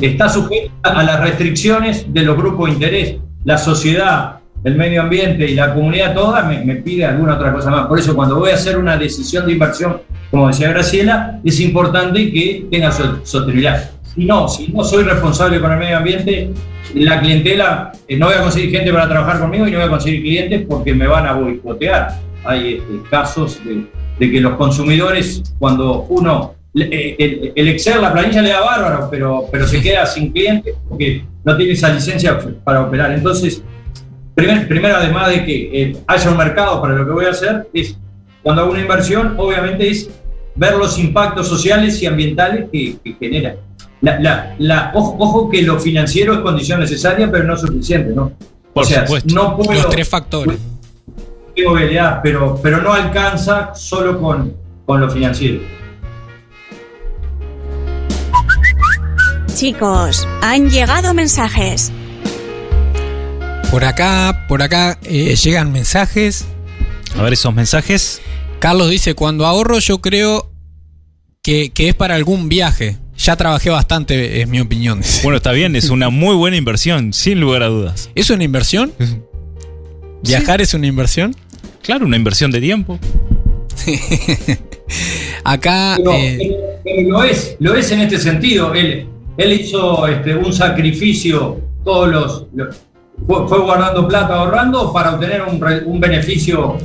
Está 0.00 0.28
sujeto 0.28 0.70
a 0.82 1.02
las 1.02 1.20
restricciones 1.20 2.12
de 2.12 2.22
los 2.22 2.36
grupos 2.36 2.68
de 2.68 2.74
interés. 2.74 3.16
La 3.44 3.56
sociedad, 3.56 4.40
el 4.64 4.76
medio 4.76 5.02
ambiente 5.02 5.48
y 5.48 5.54
la 5.54 5.74
comunidad 5.74 6.14
toda 6.14 6.42
me, 6.42 6.76
pide 6.76 7.04
alguna 7.04 7.34
otra 7.34 7.52
cosa 7.52 7.70
más. 7.70 7.86
Por 7.86 7.98
eso 7.98 8.16
cuando 8.16 8.36
voy 8.36 8.50
a 8.50 8.54
hacer 8.54 8.78
una 8.78 8.96
decisión 8.96 9.46
de 9.46 9.52
inversión, 9.52 10.00
como 10.30 10.48
decía 10.48 10.70
Graciela, 10.70 11.38
es 11.44 11.60
importante 11.60 12.32
que 12.32 12.66
tenga 12.70 12.90
sostenibilidad. 12.90 13.90
Si 14.14 14.24
no, 14.24 14.48
si 14.48 14.68
no 14.68 14.82
soy 14.82 15.04
responsable 15.04 15.60
con 15.60 15.70
el 15.70 15.78
medio 15.78 15.98
ambiente, 15.98 16.50
la 16.94 17.20
clientela, 17.20 17.92
eh, 18.08 18.16
no 18.16 18.26
voy 18.26 18.36
a 18.36 18.40
conseguir 18.40 18.70
gente 18.70 18.90
para 18.92 19.06
trabajar 19.06 19.38
conmigo 19.38 19.68
y 19.68 19.70
no 19.70 19.78
voy 19.78 19.86
a 19.86 19.90
conseguir 19.90 20.22
clientes 20.22 20.64
porque 20.66 20.94
me 20.94 21.06
van 21.06 21.26
a 21.26 21.34
boicotear. 21.34 22.20
Hay 22.44 22.74
este, 22.74 23.08
casos 23.10 23.60
de, 23.64 24.30
que 24.30 24.40
los 24.40 24.54
consumidores, 24.54 25.42
cuando 25.58 26.06
uno, 26.08 26.54
eh, 26.74 27.52
el, 27.54 27.68
Excel, 27.68 28.00
la 28.00 28.12
planilla 28.12 28.40
le 28.40 28.48
da 28.50 28.60
bárbaro, 28.60 29.08
pero, 29.10 29.44
pero 29.52 29.66
se 29.66 29.82
queda 29.82 30.06
sin 30.06 30.32
clientes 30.32 30.74
porque 30.88 31.24
no 31.44 31.56
tiene 31.56 31.72
esa 31.72 31.92
licencia 31.92 32.38
para 32.64 32.82
operar. 32.82 33.12
Entonces, 33.12 33.62
primero, 34.34 34.96
además 34.96 35.30
de 35.30 35.44
que 35.44 35.82
eh, 35.82 35.96
haya 36.06 36.30
un 36.30 36.36
mercado 36.36 36.80
para 36.80 36.94
lo 36.94 37.06
que 37.06 37.12
voy 37.12 37.26
a 37.26 37.30
hacer, 37.30 37.68
es 37.72 37.96
cuando 38.42 38.62
hago 38.62 38.72
una 38.72 38.80
inversión, 38.80 39.34
obviamente 39.38 39.88
es 39.88 40.10
ver 40.54 40.74
los 40.74 40.98
impactos 40.98 41.48
sociales 41.48 42.02
y 42.02 42.06
ambientales 42.06 42.66
que, 42.70 42.98
genera. 43.18 43.56
La, 44.00 44.90
ojo, 44.94 45.48
que 45.48 45.62
lo 45.62 45.80
financiero 45.80 46.34
es 46.34 46.40
condición 46.40 46.80
necesaria, 46.80 47.30
pero 47.30 47.44
no 47.44 47.56
suficiente, 47.56 48.12
¿no? 48.14 48.32
Por 48.74 48.84
supuesto. 48.84 49.34
No 49.34 49.56
puedo, 49.56 49.72
los 49.72 49.88
tres 49.88 50.08
factores. 50.08 50.58
pero, 52.22 52.60
pero 52.62 52.82
no 52.82 52.92
alcanza 52.92 53.74
solo 53.74 54.20
con, 54.20 54.52
con 54.84 55.00
lo 55.00 55.08
financiero. 55.10 55.60
Chicos, 59.54 60.28
han 60.42 60.68
llegado 60.68 61.14
mensajes. 61.14 61.92
Por 63.70 63.84
acá, 63.84 64.46
por 64.48 64.62
acá 64.62 64.98
eh, 65.02 65.34
llegan 65.36 65.72
mensajes. 65.72 66.46
A 67.16 67.22
ver 67.22 67.32
esos 67.32 67.54
mensajes. 67.54 68.20
Carlos 68.58 68.90
dice, 68.90 69.14
cuando 69.14 69.46
ahorro 69.46 69.78
yo 69.78 70.00
creo 70.00 70.50
que, 71.42 71.70
es 71.76 71.94
para 71.94 72.14
algún 72.14 72.48
viaje. 72.48 72.96
Ya 73.16 73.36
trabajé 73.36 73.70
bastante, 73.70 74.40
es 74.40 74.48
mi 74.48 74.60
opinión. 74.60 75.00
Bueno, 75.22 75.36
está 75.36 75.52
bien, 75.52 75.76
es 75.76 75.90
una 75.90 76.10
muy 76.10 76.34
buena 76.34 76.56
inversión, 76.56 77.12
sin 77.12 77.40
lugar 77.40 77.62
a 77.62 77.66
dudas. 77.66 78.10
¿Es 78.14 78.30
una 78.30 78.44
inversión? 78.44 78.92
¿Viajar 80.22 80.60
es 80.60 80.74
una 80.74 80.86
inversión? 80.86 81.34
Claro, 81.82 82.06
una 82.06 82.16
inversión 82.16 82.50
de 82.50 82.60
tiempo. 82.60 82.98
Acá... 85.44 85.96
Eh, 85.96 86.56
lo 87.06 87.22
es, 87.22 87.56
lo 87.60 87.74
es 87.74 87.90
en 87.90 88.00
este 88.00 88.18
sentido. 88.18 88.74
Él, 88.74 89.06
él 89.36 89.52
hizo 89.52 90.06
este, 90.06 90.34
un 90.34 90.52
sacrificio 90.52 91.60
todos 91.84 92.08
los 92.08 92.46
fue, 93.26 93.58
guardando 93.60 94.06
plata, 94.06 94.34
ahorrando 94.34 94.92
para 94.92 95.14
obtener 95.14 95.42
un, 95.42 96.00
beneficio, 96.00 96.76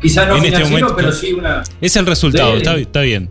quizá 0.00 0.26
no 0.26 0.36
este 0.36 0.48
financiero, 0.48 0.94
pero 0.94 1.12
sí 1.12 1.32
una. 1.32 1.62
Es 1.80 1.96
el 1.96 2.06
resultado, 2.06 2.56
está, 2.56 3.00
bien. 3.00 3.30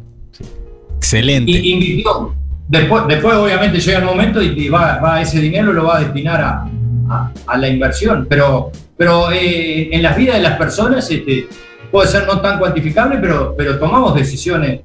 Excelente. 0.97 1.51
Y 1.51 1.73
invirtió. 1.73 2.35
Después, 2.67 3.03
después, 3.07 3.35
obviamente, 3.35 3.79
llega 3.79 3.99
el 3.99 4.05
momento 4.05 4.41
y, 4.41 4.69
va, 4.69 5.21
ese 5.21 5.39
dinero 5.39 5.71
lo 5.71 5.85
va 5.85 5.97
a 5.97 5.99
destinar 5.99 6.41
a, 6.41 7.57
la 7.57 7.67
inversión. 7.67 8.25
Pero, 8.27 8.71
pero 8.97 9.31
eh, 9.31 9.89
en 9.91 10.01
las 10.01 10.17
vidas 10.17 10.37
de 10.37 10.41
las 10.41 10.57
personas 10.57 11.09
este, 11.11 11.47
puede 11.91 12.07
ser 12.07 12.25
no 12.25 12.41
tan 12.41 12.57
cuantificable, 12.57 13.19
pero, 13.19 13.53
pero 13.55 13.77
tomamos 13.77 14.15
decisiones 14.15 14.81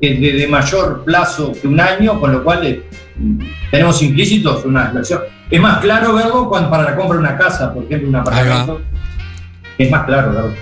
de, 0.00 0.46
mayor 0.50 1.04
plazo 1.04 1.52
que 1.52 1.68
un 1.68 1.78
año, 1.78 2.18
con 2.18 2.32
lo 2.32 2.42
cual 2.42 2.66
eh, 2.66 2.82
tenemos 3.70 4.02
implícitos 4.02 4.64
una 4.64 4.88
inversión. 4.88 5.20
Es 5.50 5.60
más 5.60 5.78
claro 5.80 6.14
verlo 6.14 6.48
cuando 6.48 6.70
para 6.70 6.84
la 6.84 6.96
compra 6.96 7.16
de 7.16 7.20
una 7.20 7.36
casa, 7.36 7.72
por 7.72 7.84
ejemplo, 7.84 8.08
un 8.08 8.16
apartamento. 8.16 8.80
Es 9.78 9.90
más 9.90 10.04
claro 10.04 10.32
verlo. 10.32 10.54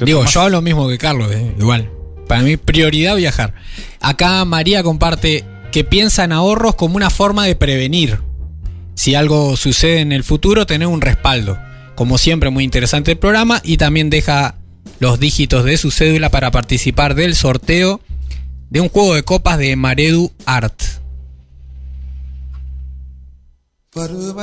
Digo, 0.00 0.24
yo 0.24 0.40
hablo 0.40 0.58
lo 0.58 0.62
mismo 0.62 0.88
que 0.88 0.98
Carlos, 0.98 1.30
eh, 1.32 1.54
igual. 1.58 1.90
Para 2.26 2.42
mí, 2.42 2.56
prioridad 2.56 3.16
viajar. 3.16 3.54
Acá 4.00 4.44
María 4.44 4.82
comparte 4.82 5.44
que 5.70 5.84
piensa 5.84 6.24
en 6.24 6.32
ahorros 6.32 6.74
como 6.74 6.96
una 6.96 7.10
forma 7.10 7.44
de 7.46 7.56
prevenir. 7.56 8.20
Si 8.94 9.14
algo 9.14 9.56
sucede 9.56 10.00
en 10.00 10.12
el 10.12 10.24
futuro, 10.24 10.66
tener 10.66 10.88
un 10.88 11.00
respaldo. 11.00 11.58
Como 11.94 12.18
siempre, 12.18 12.50
muy 12.50 12.64
interesante 12.64 13.12
el 13.12 13.18
programa 13.18 13.60
y 13.62 13.76
también 13.76 14.10
deja 14.10 14.56
los 15.00 15.20
dígitos 15.20 15.64
de 15.64 15.76
su 15.76 15.90
cédula 15.90 16.30
para 16.30 16.50
participar 16.50 17.14
del 17.14 17.34
sorteo 17.34 18.00
de 18.70 18.80
un 18.80 18.88
juego 18.88 19.14
de 19.14 19.22
copas 19.22 19.58
de 19.58 19.76
Maredu 19.76 20.32
Art. 20.46 20.80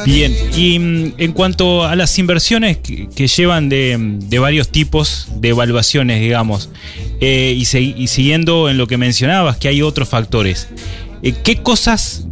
Bien, 0.05 0.33
y 0.55 0.79
mm, 0.79 1.13
en 1.17 1.33
cuanto 1.33 1.83
a 1.83 1.97
las 1.97 2.17
inversiones 2.17 2.77
que, 2.77 3.27
llevan 3.27 3.67
de, 3.67 4.39
varios 4.39 4.69
tipos 4.69 5.27
de 5.35 5.49
evaluaciones, 5.49 6.21
digamos, 6.21 6.69
eh, 7.19 7.53
y, 7.57 7.65
siguiendo 7.65 8.69
en 8.69 8.77
lo 8.77 8.87
que 8.87 8.97
mencionabas, 8.97 9.57
que 9.57 9.67
hay 9.67 9.81
otros 9.81 10.07
factores, 10.07 10.69
eh, 11.21 11.33
¿qué 11.43 11.57
cosas, 11.57 12.27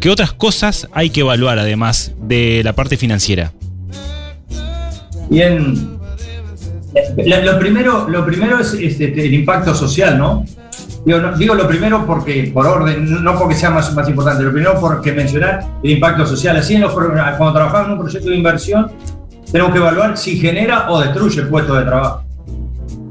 qué 0.00 0.10
otras 0.10 0.32
cosas 0.32 0.88
hay 0.92 1.10
que 1.10 1.20
evaluar 1.20 1.60
además 1.60 2.12
de 2.20 2.62
la 2.64 2.72
parte 2.72 2.96
financiera? 2.96 3.52
Bien, 5.30 5.96
lo, 7.16 7.58
primero, 7.60 8.08
lo 8.08 8.26
primero 8.26 8.58
es 8.58 8.74
este, 8.74 9.04
el 9.04 9.34
impacto 9.34 9.74
social, 9.76 10.18
¿no? 10.18 10.44
Digo, 11.04 11.54
lo 11.54 11.68
primero 11.68 12.06
porque, 12.06 12.50
por 12.52 12.66
orden, 12.66 13.22
no 13.22 13.38
porque 13.38 13.54
sea 13.54 13.70
más, 13.70 13.92
más 13.94 14.08
importante, 14.08 14.42
lo 14.42 14.52
primero 14.52 14.80
porque 14.80 15.12
mencionar 15.12 15.62
el 15.82 15.90
impacto 15.90 16.26
social. 16.26 16.56
Así, 16.56 16.76
en 16.76 16.80
los, 16.80 16.92
cuando 16.92 17.52
trabajamos 17.52 17.86
en 17.86 17.92
un 17.92 17.98
proyecto 17.98 18.30
de 18.30 18.36
inversión, 18.36 18.90
tenemos 19.52 19.72
que 19.72 19.78
evaluar 19.78 20.16
si 20.16 20.38
genera 20.38 20.90
o 20.90 21.00
destruye 21.00 21.42
el 21.42 21.48
puesto 21.48 21.74
de 21.74 21.84
trabajo. 21.84 22.24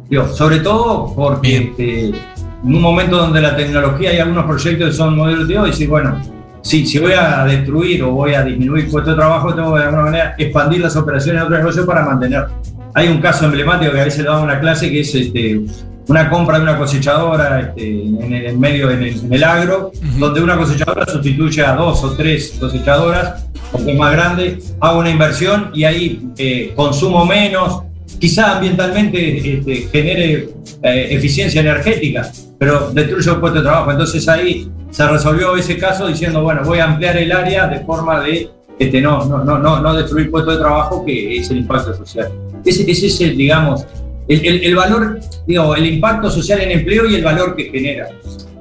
Digo, 0.10 0.28
sobre 0.28 0.60
todo 0.60 1.14
porque 1.16 1.58
este, 1.58 2.06
en 2.08 2.16
un 2.64 2.82
momento 2.82 3.18
donde 3.18 3.42
la 3.42 3.56
tecnología 3.56 4.14
y 4.14 4.18
algunos 4.18 4.46
proyectos 4.46 4.90
que 4.90 4.94
son 4.94 5.16
modelos 5.16 5.48
de 5.48 5.60
hoy, 5.60 5.70
decir, 5.70 5.88
bueno, 5.88 6.20
si, 6.64 6.88
si 6.88 6.98
voy 6.98 7.14
a 7.14 7.46
destruir 7.46 8.04
o 8.04 8.12
voy 8.12 8.34
a 8.34 8.44
disminuir 8.44 8.90
puesto 8.90 9.12
de 9.12 9.18
trabajo, 9.18 9.54
tengo 9.54 9.74
que 9.74 9.80
de 9.80 9.86
alguna 9.86 10.04
manera 10.04 10.36
expandir 10.38 10.82
las 10.82 10.96
operaciones 10.96 11.42
de 11.42 11.46
otro 11.46 11.58
negocio 11.58 11.86
para 11.86 12.04
mantener. 12.04 12.48
Hay 12.96 13.08
un 13.10 13.20
caso 13.20 13.46
emblemático 13.46 13.92
que 13.92 14.02
a 14.02 14.06
veces 14.06 14.24
le 14.24 14.30
damos 14.30 14.44
una 14.44 14.60
clase 14.60 14.90
que 14.90 15.02
es 15.02 15.14
este, 15.14 15.62
una 16.08 16.30
compra 16.30 16.58
de 16.58 16.64
una 16.64 16.78
cosechadora 16.78 17.60
este, 17.60 18.04
en 18.04 18.34
el 18.34 18.58
medio, 18.58 18.92
en 18.92 19.34
el, 19.34 19.44
agro, 19.44 19.92
donde 20.18 20.42
una 20.42 20.58
cosechadora 20.58 21.06
sustituye 21.06 21.64
a 21.64 21.76
dos 21.76 22.04
o 22.04 22.12
tres 22.12 22.58
cosechadoras, 22.60 23.46
porque 23.72 23.92
es 23.92 23.98
más 23.98 24.12
grande, 24.12 24.60
hago 24.80 25.00
una 25.00 25.10
inversión 25.10 25.72
y 25.74 25.84
ahí 25.84 26.28
eh, 26.38 26.74
consumo 26.76 27.26
menos, 27.26 27.84
quizá 28.20 28.58
ambientalmente 28.58 29.58
este, 29.58 29.76
genere 29.92 30.50
eh, 30.82 31.08
eficiencia 31.12 31.62
energética, 31.62 32.30
pero 32.60 32.92
destruye 32.92 33.32
el 33.32 33.38
puesto 33.38 33.60
de 33.60 33.64
trabajo. 33.64 33.92
Entonces 33.92 34.28
ahí 34.28 34.70
se 34.92 35.08
resolvió 35.08 35.56
ese 35.56 35.78
caso 35.78 36.08
diciendo, 36.08 36.44
bueno, 36.44 36.62
voy 36.64 36.80
a 36.80 36.86
ampliar 36.86 37.18
el 37.18 37.32
área 37.32 37.68
de 37.68 37.80
forma 37.80 38.22
de 38.22 38.50
este, 38.78 39.02
no, 39.02 39.26
no, 39.26 39.44
no, 39.44 39.60
no, 39.60 39.80
no 39.82 39.94
destruir 39.94 40.30
puestos 40.32 40.56
de 40.56 40.60
trabajo, 40.60 41.06
que 41.06 41.38
es 41.38 41.50
el 41.50 41.58
impacto 41.58 41.96
social. 41.96 42.32
Ese, 42.66 42.90
ese 42.90 43.08
es 43.08 43.22
el, 43.22 43.38
digamos, 43.38 43.86
el, 44.28 44.64
el, 44.64 44.76
valor, 44.76 45.20
digo, 45.46 45.76
el 45.76 45.86
impacto 45.86 46.30
social 46.30 46.62
en 46.62 46.72
empleo 46.72 47.10
y 47.10 47.16
el 47.16 47.24
valor 47.24 47.56
que 47.56 47.66
genera. 47.66 48.08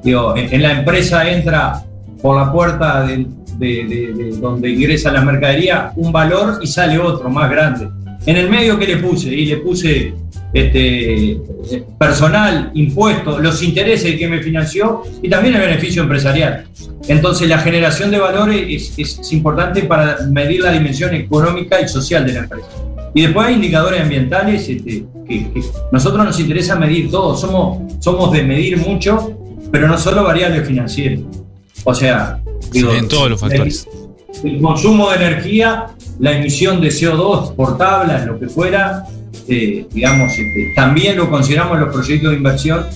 Digo, 0.02 0.36
en, 0.36 0.52
en 0.52 0.62
la 0.62 0.72
empresa 0.78 1.28
entra 1.30 1.84
por 2.20 2.36
la 2.36 2.50
puerta 2.52 3.06
de, 3.06 3.26
de, 3.58 3.84
de, 4.14 4.36
donde 4.38 4.70
ingresa 4.70 5.12
la 5.12 5.20
mercadería 5.22 5.92
un 5.96 6.12
valor 6.12 6.58
y 6.62 6.66
sale 6.66 6.98
otro 6.98 7.28
más 7.28 7.50
grande. 7.50 7.88
En 8.26 8.36
el 8.36 8.48
medio 8.48 8.78
que 8.78 8.86
le 8.86 8.96
puse, 8.98 9.28
y 9.34 9.46
le 9.46 9.56
puse 9.58 10.14
este, 10.52 11.40
personal, 11.98 12.70
impuestos, 12.74 13.40
los 13.42 13.62
intereses 13.62 14.16
que 14.16 14.28
me 14.28 14.40
financió 14.40 15.02
y 15.22 15.28
también 15.28 15.54
el 15.54 15.62
beneficio 15.62 16.02
empresarial. 16.02 16.66
Entonces 17.08 17.48
la 17.48 17.58
generación 17.58 18.10
de 18.10 18.18
valores 18.18 18.64
es, 18.96 18.98
es 18.98 19.32
importante 19.32 19.82
para 19.82 20.18
medir 20.30 20.60
la 20.60 20.72
dimensión 20.72 21.14
económica 21.14 21.80
y 21.80 21.88
social 21.88 22.24
de 22.26 22.32
la 22.34 22.38
empresa. 22.40 22.68
Y 23.14 23.22
después 23.22 23.46
hay 23.46 23.54
indicadores 23.54 24.00
ambientales 24.00 24.68
este, 24.68 25.04
que, 25.28 25.52
que, 25.52 25.62
nosotros 25.90 26.24
nos 26.24 26.40
interesa 26.40 26.76
medir 26.76 27.10
todo, 27.10 27.36
somos, 27.36 27.92
somos 28.00 28.32
de 28.32 28.42
medir 28.42 28.78
mucho, 28.78 29.36
pero 29.70 29.88
no 29.88 29.98
solo 29.98 30.24
variables 30.24 30.66
financieras. 30.66 31.20
O 31.84 31.94
sea, 31.94 32.40
digo, 32.72 32.92
en 32.92 33.08
todos 33.08 33.30
los 33.30 33.40
factores. 33.40 33.86
El, 34.44 34.56
el, 34.56 34.62
consumo 34.62 35.10
de 35.10 35.16
energía, 35.16 35.88
la 36.18 36.32
emisión 36.32 36.80
de 36.80 36.88
CO2 36.88 37.54
por 37.54 37.76
tablas, 37.76 38.26
lo 38.26 38.38
que 38.38 38.48
fuera, 38.48 39.04
eh, 39.48 39.86
digamos, 39.92 40.30
este, 40.32 40.72
también 40.74 41.16
lo 41.16 41.28
consideramos 41.28 41.78
los 41.78 41.92
proyectos 41.92 42.30
de 42.30 42.36
inversión 42.36 42.86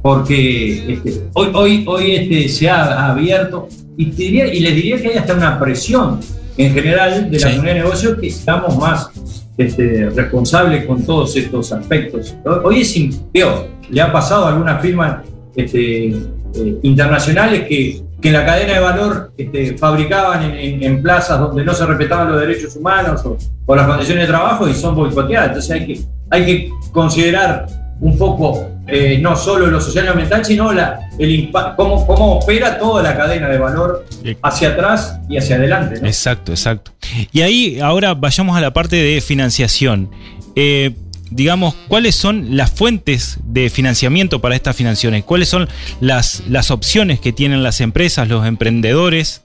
porque 0.00 0.94
este, 0.94 1.22
hoy, 1.34 1.50
hoy, 1.54 1.84
hoy 1.86 2.16
este, 2.16 2.48
se 2.48 2.68
ha 2.68 3.10
abierto 3.10 3.68
y, 3.96 4.06
diría, 4.06 4.52
y 4.52 4.60
les 4.60 4.74
diría 4.74 5.00
que 5.00 5.08
hay 5.08 5.18
hasta 5.18 5.34
una 5.34 5.60
presión 5.60 6.18
en 6.56 6.74
general 6.74 7.30
de 7.30 7.38
la 7.38 7.46
sí. 7.46 7.52
comunidad 7.54 7.74
de 7.74 7.80
negocios 7.80 8.18
que 8.20 8.26
estamos 8.26 8.76
más 8.78 9.10
este, 9.56 10.10
responsables 10.10 10.86
con 10.86 11.04
todos 11.04 11.36
estos 11.36 11.72
aspectos. 11.72 12.34
Hoy 12.64 12.80
es, 12.80 12.94
digo, 13.32 13.68
le 13.90 14.00
ha 14.00 14.12
pasado 14.12 14.46
a 14.46 14.48
algunas 14.50 14.80
firmas 14.80 15.22
este, 15.54 16.06
eh, 16.08 16.78
internacionales 16.82 17.62
que, 17.68 18.02
que, 18.20 18.28
en 18.28 18.34
la 18.34 18.46
cadena 18.46 18.74
de 18.74 18.80
valor 18.80 19.32
este, 19.36 19.76
fabricaban 19.76 20.54
en, 20.54 21.02
plazas 21.02 21.38
donde 21.38 21.64
no 21.64 21.74
se 21.74 21.84
respetaban 21.84 22.30
los 22.30 22.40
derechos 22.40 22.76
humanos 22.76 23.24
o, 23.26 23.36
o, 23.66 23.76
las 23.76 23.86
condiciones 23.86 24.26
de 24.26 24.28
trabajo 24.28 24.68
y 24.68 24.74
son 24.74 24.94
boicoteadas. 24.94 25.48
Entonces 25.48 25.70
hay 25.70 25.86
que, 25.86 26.00
hay 26.30 26.46
que 26.46 26.70
considerar 26.92 27.66
un 28.00 28.16
poco 28.16 28.71
eh, 28.86 29.18
no 29.20 29.36
solo 29.36 29.68
lo 29.68 29.80
social 29.80 30.06
y 30.06 30.08
ambiental, 30.08 30.44
sino 30.44 30.72
la, 30.72 31.08
el 31.18 31.52
cómo, 31.76 32.04
cómo 32.04 32.38
opera 32.38 32.78
toda 32.78 33.02
la 33.02 33.16
cadena 33.16 33.48
de 33.48 33.58
valor 33.58 34.04
hacia 34.42 34.70
atrás 34.70 35.20
y 35.28 35.36
hacia 35.36 35.56
adelante. 35.56 36.00
¿no? 36.00 36.06
Exacto, 36.06 36.52
exacto. 36.52 36.90
Y 37.30 37.42
ahí 37.42 37.80
ahora 37.80 38.14
vayamos 38.14 38.56
a 38.56 38.60
la 38.60 38.72
parte 38.72 38.96
de 38.96 39.20
financiación. 39.20 40.10
Eh, 40.56 40.96
digamos, 41.30 41.74
¿cuáles 41.86 42.16
son 42.16 42.56
las 42.56 42.72
fuentes 42.72 43.38
de 43.44 43.70
financiamiento 43.70 44.40
para 44.40 44.56
estas 44.56 44.74
financiaciones? 44.74 45.24
¿Cuáles 45.24 45.48
son 45.48 45.68
las, 46.00 46.42
las 46.48 46.72
opciones 46.72 47.20
que 47.20 47.32
tienen 47.32 47.62
las 47.62 47.80
empresas, 47.80 48.28
los 48.28 48.44
emprendedores? 48.46 49.44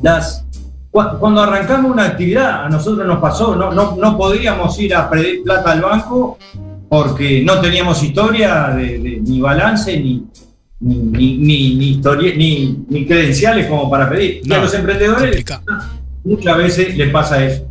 Las, 0.00 0.46
cuando 0.90 1.42
arrancamos 1.42 1.90
una 1.90 2.06
actividad, 2.06 2.64
a 2.64 2.68
nosotros 2.70 3.06
nos 3.06 3.18
pasó, 3.20 3.54
no, 3.54 3.72
no, 3.72 3.94
no 3.96 4.16
podíamos 4.16 4.78
ir 4.80 4.94
a 4.94 5.10
pedir 5.10 5.42
plata 5.42 5.72
al 5.72 5.82
banco 5.82 6.38
porque 6.88 7.42
no 7.44 7.60
teníamos 7.60 8.02
historia 8.02 8.68
de, 8.68 8.98
de, 8.98 9.20
ni 9.20 9.40
balance 9.40 9.98
ni, 9.98 10.24
ni, 10.80 10.96
ni, 11.36 11.74
ni, 11.74 11.88
historia, 11.90 12.34
ni, 12.34 12.84
ni 12.88 13.06
credenciales 13.06 13.66
como 13.66 13.90
para 13.90 14.08
pedir. 14.08 14.40
No, 14.46 14.54
y 14.54 14.58
a 14.58 14.62
los 14.62 14.74
emprendedores 14.74 15.44
complicado. 15.44 15.62
muchas 16.24 16.56
veces 16.56 16.96
les 16.96 17.10
pasa 17.10 17.44
eso. 17.44 17.66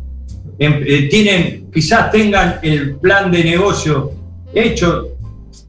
Eh, 0.58 1.08
tienen, 1.10 1.70
quizás 1.72 2.10
tengan 2.10 2.58
el 2.62 2.96
plan 2.96 3.30
de 3.30 3.44
negocio 3.44 4.12
hecho, 4.52 5.08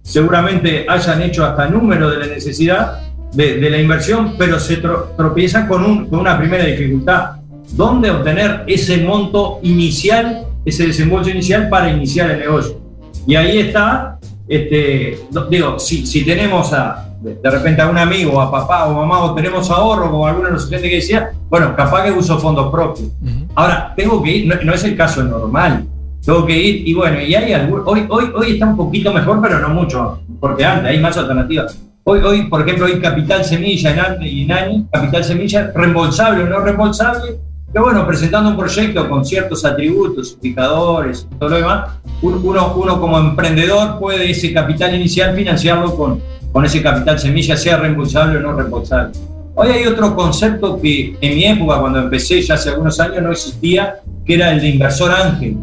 seguramente 0.01 0.85
hayan 0.87 1.21
hecho 1.21 1.45
hasta 1.45 1.67
número 1.67 2.09
de 2.09 2.17
la 2.17 2.27
necesidad 2.27 3.01
de, 3.33 3.57
de 3.59 3.69
la 3.69 3.79
inversión, 3.79 4.35
pero 4.37 4.59
se 4.59 4.77
tro, 4.77 5.13
tropiezan 5.15 5.67
con, 5.67 5.83
un, 5.83 6.07
con 6.07 6.19
una 6.19 6.37
primera 6.37 6.65
dificultad. 6.65 7.37
¿Dónde 7.71 8.09
obtener 8.09 8.63
ese 8.65 8.97
monto 8.97 9.59
inicial, 9.61 10.47
ese 10.65 10.87
desembolso 10.87 11.29
inicial 11.29 11.69
para 11.69 11.91
iniciar 11.91 12.31
el 12.31 12.39
negocio? 12.39 12.88
Y 13.27 13.35
ahí 13.35 13.59
está, 13.59 14.17
este, 14.47 15.19
digo, 15.49 15.77
si, 15.79 16.05
si 16.05 16.25
tenemos 16.25 16.73
a, 16.73 17.09
de 17.21 17.49
repente 17.49 17.81
a 17.81 17.87
un 17.87 17.97
amigo, 17.97 18.39
a 18.39 18.49
papá 18.49 18.85
o 18.85 18.93
mamá, 18.93 19.23
o 19.23 19.35
tenemos 19.35 19.69
ahorro, 19.69 20.09
como 20.09 20.25
algunos 20.25 20.49
de 20.49 20.53
los 20.53 20.65
clientes 20.67 20.89
que 20.89 20.95
decía, 20.95 21.31
bueno, 21.49 21.75
capaz 21.75 22.03
que 22.03 22.11
uso 22.11 22.39
fondos 22.39 22.71
propios. 22.71 23.09
Uh 23.21 23.25
-huh. 23.25 23.47
Ahora, 23.55 23.93
tengo 23.95 24.21
que 24.23 24.37
ir, 24.37 24.47
no, 24.47 24.55
no, 24.63 24.73
es 24.73 24.83
el 24.83 24.95
caso 24.95 25.23
normal, 25.23 25.85
tengo 26.25 26.45
que 26.45 26.57
ir, 26.57 26.87
y 26.87 26.93
bueno, 26.93 27.21
y 27.21 27.35
hay 27.35 27.53
algún, 27.53 27.83
hoy, 27.85 28.05
hoy, 28.09 28.31
hoy 28.35 28.51
está 28.53 28.65
un 28.67 28.77
poquito 28.77 29.13
mejor, 29.13 29.41
pero 29.41 29.59
no 29.59 29.69
mucho, 29.69 30.21
porque 30.39 30.65
antes 30.65 30.91
hay 30.91 30.99
más 30.99 31.17
alternativas. 31.17 31.77
Hoy, 32.05 32.19
hoy 32.21 32.43
por 32.43 32.61
ejemplo, 32.61 32.85
hay 32.87 32.99
capital 32.99 33.43
semilla 33.43 33.91
en 33.91 33.99
ANI, 33.99 34.27
y 34.27 34.43
en 34.45 34.51
ANI, 34.51 34.85
capital 34.91 35.23
semilla 35.23 35.71
reembolsable 35.75 36.43
o 36.43 36.47
no 36.47 36.59
reembolsable, 36.59 37.37
pero 37.71 37.85
bueno, 37.85 38.05
presentando 38.07 38.49
un 38.49 38.57
proyecto 38.57 39.07
con 39.07 39.23
ciertos 39.23 39.63
atributos, 39.63 40.33
indicadores, 40.33 41.27
todo 41.37 41.49
lo 41.49 41.55
demás, 41.57 41.89
uno, 42.21 42.73
uno 42.75 42.99
como 42.99 43.19
emprendedor 43.19 43.99
puede 43.99 44.31
ese 44.31 44.51
capital 44.53 44.95
inicial 44.95 45.35
financiarlo 45.35 45.95
con, 45.95 46.21
con 46.51 46.65
ese 46.65 46.81
capital 46.81 47.19
semilla, 47.19 47.55
sea 47.55 47.77
reembolsable 47.77 48.37
o 48.37 48.41
no 48.41 48.53
reembolsable. 48.53 49.11
Hoy 49.55 49.69
hay 49.69 49.85
otro 49.85 50.15
concepto 50.15 50.81
que 50.81 51.15
en 51.19 51.35
mi 51.35 51.45
época, 51.45 51.79
cuando 51.79 51.99
empecé 51.99 52.41
ya 52.41 52.55
hace 52.55 52.69
algunos 52.69 52.99
años, 52.99 53.21
no 53.21 53.31
existía, 53.31 53.95
que 54.25 54.35
era 54.35 54.51
el 54.51 54.61
de 54.61 54.69
inversor 54.69 55.11
ángel. 55.11 55.57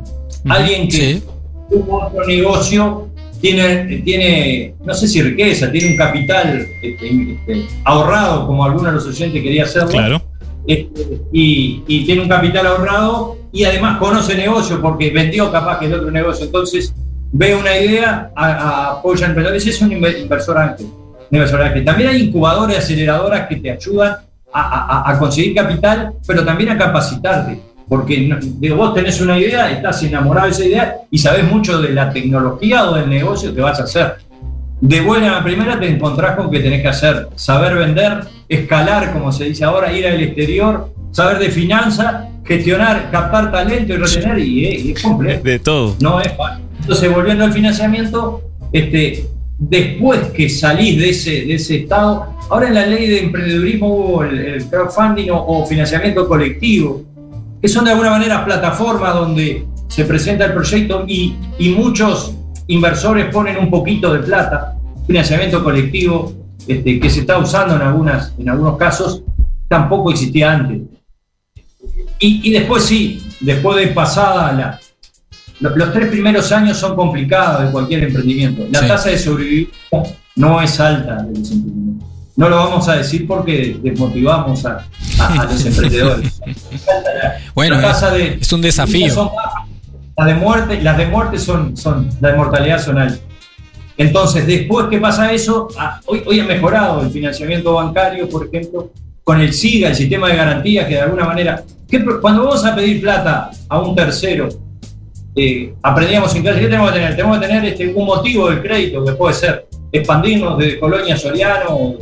Alguien 0.48 0.88
que 0.88 0.96
sí. 1.14 1.22
tuvo 1.70 2.04
otro 2.04 2.26
negocio, 2.26 3.08
tiene, 3.40 4.02
tiene, 4.04 4.74
no 4.84 4.94
sé 4.94 5.08
si 5.08 5.22
riqueza, 5.22 5.72
tiene 5.72 5.92
un 5.92 5.96
capital 5.96 6.66
este, 6.82 7.32
este, 7.32 7.66
ahorrado, 7.84 8.46
como 8.46 8.64
alguno 8.64 8.88
de 8.88 8.94
los 8.96 9.06
oyentes 9.06 9.42
quería 9.42 9.64
hacerlo. 9.64 9.88
Claro. 9.88 10.22
Y, 10.66 12.05
tiene 12.05 12.22
un 12.22 12.29
capital 12.29 12.66
ahorrado 12.66 13.37
y 13.52 13.64
además 13.64 13.98
conoce 13.98 14.37
negocio 14.37 14.81
porque 14.83 15.11
vendió 15.11 15.50
capaz 15.50 15.79
que 15.79 15.87
es 15.87 15.92
otro 15.92 16.11
negocio. 16.11 16.46
Entonces, 16.46 16.94
ve 17.33 17.55
una 17.55 17.76
idea, 17.76 18.31
apoya 18.35 19.26
emprendedores, 19.26 19.66
es 19.66 19.81
un 19.81 19.92
inversor 19.92 20.59
ángel. 20.59 20.87
También 21.85 22.11
hay 22.11 22.22
incubadores, 22.22 22.79
aceleradoras 22.79 23.46
que 23.48 23.57
te 23.57 23.70
ayudan 23.70 24.16
a, 24.52 24.61
a, 24.61 25.11
a, 25.11 25.18
conseguir 25.18 25.55
capital, 25.55 26.14
pero 26.26 26.44
también 26.44 26.70
a 26.70 26.79
capacitarte. 26.79 27.61
Porque 27.88 28.37
digo, 28.59 28.76
vos 28.76 28.94
tenés 28.94 29.20
una 29.20 29.38
idea, 29.38 29.70
estás 29.70 30.02
enamorado 30.02 30.46
de 30.46 30.52
esa 30.52 30.64
idea 30.64 30.96
y 31.11 31.18
sabés 31.18 31.44
mucho 31.44 31.81
de 31.81 31.90
la 31.90 32.11
tecnología 32.11 32.90
o 32.90 32.94
del 32.94 33.09
negocio 33.09 33.55
que 33.55 33.61
vas 33.61 33.79
a 33.81 33.85
hacer. 33.85 34.16
De 34.81 35.00
buena 35.00 35.38
a 35.38 35.44
primera 35.44 35.79
te 35.79 35.88
encontrás 35.88 36.37
con 36.37 36.50
que 36.50 36.61
tenés 36.61 36.83
que 36.83 36.88
hacer, 36.88 37.29
saber 37.37 37.76
vender, 37.76 38.24
escalar, 38.48 39.12
como 39.12 39.32
se 39.32 39.44
dice 39.44 39.64
ahora, 39.64 39.92
ir 39.92 40.06
al 40.06 40.20
exterior, 40.20 40.92
saber 41.11 41.38
de 41.38 41.50
finanzas, 41.50 42.26
gestionar, 42.44 43.11
captar 43.11 43.50
talento 43.50 43.92
y 43.92 43.96
retener, 43.96 44.38
y, 44.38 44.66
y 44.66 44.92
es 44.92 45.02
complejo. 45.02 45.42
De 45.42 45.59
todo. 45.59 45.96
No 46.00 46.20
es 46.20 46.32
fácil. 46.37 46.64
Entonces, 46.80 47.12
volviendo 47.12 47.44
al 47.44 47.52
financiamiento, 47.52 48.42
este, 48.72 49.26
después 49.59 50.20
que 50.32 50.48
salís 50.48 50.98
de 50.98 51.11
ese, 51.11 51.30
de 51.46 51.54
ese 51.54 51.76
estado, 51.76 52.26
ahora 52.50 52.68
en 52.68 52.74
la 52.74 52.87
ley 52.87 53.09
de 53.09 53.20
emprendedurismo 53.24 53.88
hubo 53.88 54.24
el, 54.24 54.38
el 54.38 54.64
crowdfunding 54.66 55.30
o, 55.30 55.44
o, 55.44 55.66
financiamiento 55.66 56.28
colectivo, 56.28 57.02
que 57.61 57.68
son 57.68 57.85
de 57.85 57.92
alguna 57.92 58.11
manera 58.11 58.44
plataformas 58.44 59.14
donde 59.14 59.64
se 59.88 60.04
presenta 60.04 60.44
el 60.44 60.52
proyecto 60.52 61.04
y, 61.06 61.35
y 61.59 61.70
muchos 61.70 62.35
inversores 62.66 63.26
ponen 63.32 63.56
un 63.56 63.70
poquito 63.70 64.12
de 64.12 64.20
plata, 64.20 64.76
financiamiento 65.06 65.62
colectivo, 65.64 66.32
este, 66.66 67.00
que 67.00 67.11
se 67.11 67.20
está 67.20 67.38
usando 67.38 67.76
en, 67.76 67.83
algunas, 67.83 68.33
en 68.38 68.48
algunos 68.48 68.76
casos, 68.76 69.22
tampoco 69.68 70.11
existía 70.11 70.52
antes. 70.52 70.83
Y, 72.18 72.48
y 72.48 72.52
después 72.52 72.85
sí, 72.85 73.22
después 73.40 73.76
de 73.76 73.88
pasada 73.88 74.52
la, 74.52 74.81
los 75.61 75.92
tres 75.92 76.09
primeros 76.09 76.52
años 76.52 76.76
son 76.76 76.94
complicados 76.94 77.64
de 77.64 77.70
cualquier 77.70 78.05
emprendimiento. 78.05 78.66
La 78.70 78.81
sí. 78.81 78.88
tasa 78.88 79.11
de 79.11 79.18
sobrevivir 79.18 79.70
no 80.37 80.61
es 80.61 80.79
alta 80.81 81.16
del 81.16 81.37
emprendimiento. 81.37 82.07
No 82.37 82.50
lo 82.50 82.57
vamos 82.57 82.87
a 82.88 82.96
decir 82.96 83.26
porque 83.26 83.79
desmotivamos 83.83 84.66
a, 84.66 84.85
a, 85.18 85.40
a 85.40 85.44
los 85.44 85.64
emprendedores. 85.66 86.40
bueno, 87.55 87.76
de, 87.81 88.38
es 88.40 88.52
un 88.52 88.61
desafío. 88.61 89.12
Son, 89.12 89.31
las 90.18 90.26
de 90.26 90.35
muerte, 90.35 90.83
las 90.83 90.98
de 90.98 91.07
muerte 91.07 91.38
son, 91.38 91.76
son, 91.76 92.11
la 92.20 92.33
de 92.33 92.37
mortalidad 92.37 92.83
son 92.83 92.98
altas. 92.98 93.20
Entonces, 93.98 94.46
después 94.46 94.87
que 94.88 94.98
pasa 94.98 95.32
eso, 95.32 95.68
hoy, 96.06 96.22
hoy 96.26 96.40
ha 96.40 96.44
mejorado 96.44 97.02
el 97.02 97.11
financiamiento 97.11 97.74
bancario, 97.74 98.28
por 98.28 98.46
ejemplo, 98.46 98.90
con 99.24 99.40
el 99.40 99.52
SIGA, 99.52 99.88
el 99.88 99.94
sistema 99.94 100.28
de 100.28 100.37
garantías, 100.37 100.87
que 100.87 100.94
de 100.94 101.00
alguna 101.00 101.24
manera, 101.24 101.62
cuando 102.20 102.44
vamos 102.44 102.64
a 102.64 102.74
pedir 102.74 103.00
plata 103.00 103.50
a 103.68 103.80
un 103.80 103.94
tercero, 103.94 104.48
eh, 105.35 105.74
aprendíamos 105.82 106.35
en 106.35 106.42
clase, 106.42 106.61
¿qué 106.61 106.66
tenemos 106.66 106.90
que 106.90 106.98
tener? 106.98 107.16
Tenemos 107.16 107.38
que 107.38 107.46
tener 107.46 107.64
este, 107.64 107.88
un 107.94 108.06
motivo 108.06 108.48
del 108.48 108.62
crédito, 108.62 109.04
que 109.04 109.12
puede 109.12 109.35
ser 109.35 109.66
expandirnos 109.92 110.59
desde 110.59 110.78
Colonia 110.78 111.16
Soriano 111.16 111.70
o, 111.70 111.98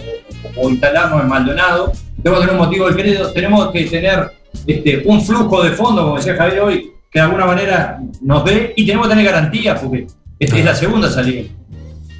o 0.56 0.70
instalarnos 0.70 1.22
en 1.22 1.28
Maldonado. 1.28 1.92
Tenemos 2.22 2.40
que 2.40 2.46
tener 2.46 2.60
un 2.60 2.66
motivo 2.66 2.86
del 2.86 2.94
crédito, 2.94 3.32
tenemos 3.32 3.72
que 3.72 3.84
tener 3.86 4.30
este, 4.66 5.02
un 5.04 5.20
flujo 5.20 5.62
de 5.62 5.70
fondos, 5.70 6.04
como 6.04 6.16
decía 6.16 6.36
Javier 6.36 6.60
hoy, 6.60 6.92
que 7.10 7.18
de 7.18 7.24
alguna 7.24 7.46
manera 7.46 7.98
nos 8.20 8.44
dé, 8.44 8.72
y 8.76 8.86
tenemos 8.86 9.08
que 9.08 9.14
tener 9.14 9.32
garantías, 9.32 9.80
porque 9.80 10.06
esta 10.38 10.58
es 10.58 10.64
la 10.64 10.74
segunda 10.74 11.10
salida. 11.10 11.42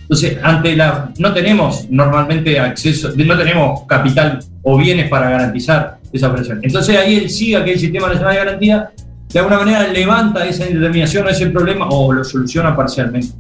Entonces, 0.04 0.38
ante 0.42 0.76
la, 0.76 1.10
no 1.18 1.32
tenemos 1.32 1.88
normalmente 1.90 2.60
acceso, 2.60 3.10
no 3.16 3.38
tenemos 3.38 3.84
capital 3.86 4.38
o 4.62 4.76
bienes 4.76 5.08
para 5.08 5.30
garantizar 5.30 5.98
esa 6.12 6.28
operación. 6.28 6.60
Entonces 6.62 6.96
ahí 6.96 7.16
el 7.16 7.30
SIGA, 7.30 7.64
que 7.64 7.70
es 7.70 7.76
el 7.76 7.80
Sistema 7.80 8.08
Nacional 8.08 8.34
de 8.34 8.38
Garantía, 8.38 8.90
de 9.32 9.38
alguna 9.38 9.58
manera 9.58 9.88
levanta 9.88 10.44
esa 10.44 10.68
indeterminación 10.68 11.26
o 11.26 11.30
ese 11.30 11.46
problema 11.46 11.88
o 11.88 12.12
lo 12.12 12.22
soluciona 12.22 12.76
parcialmente. 12.76 13.34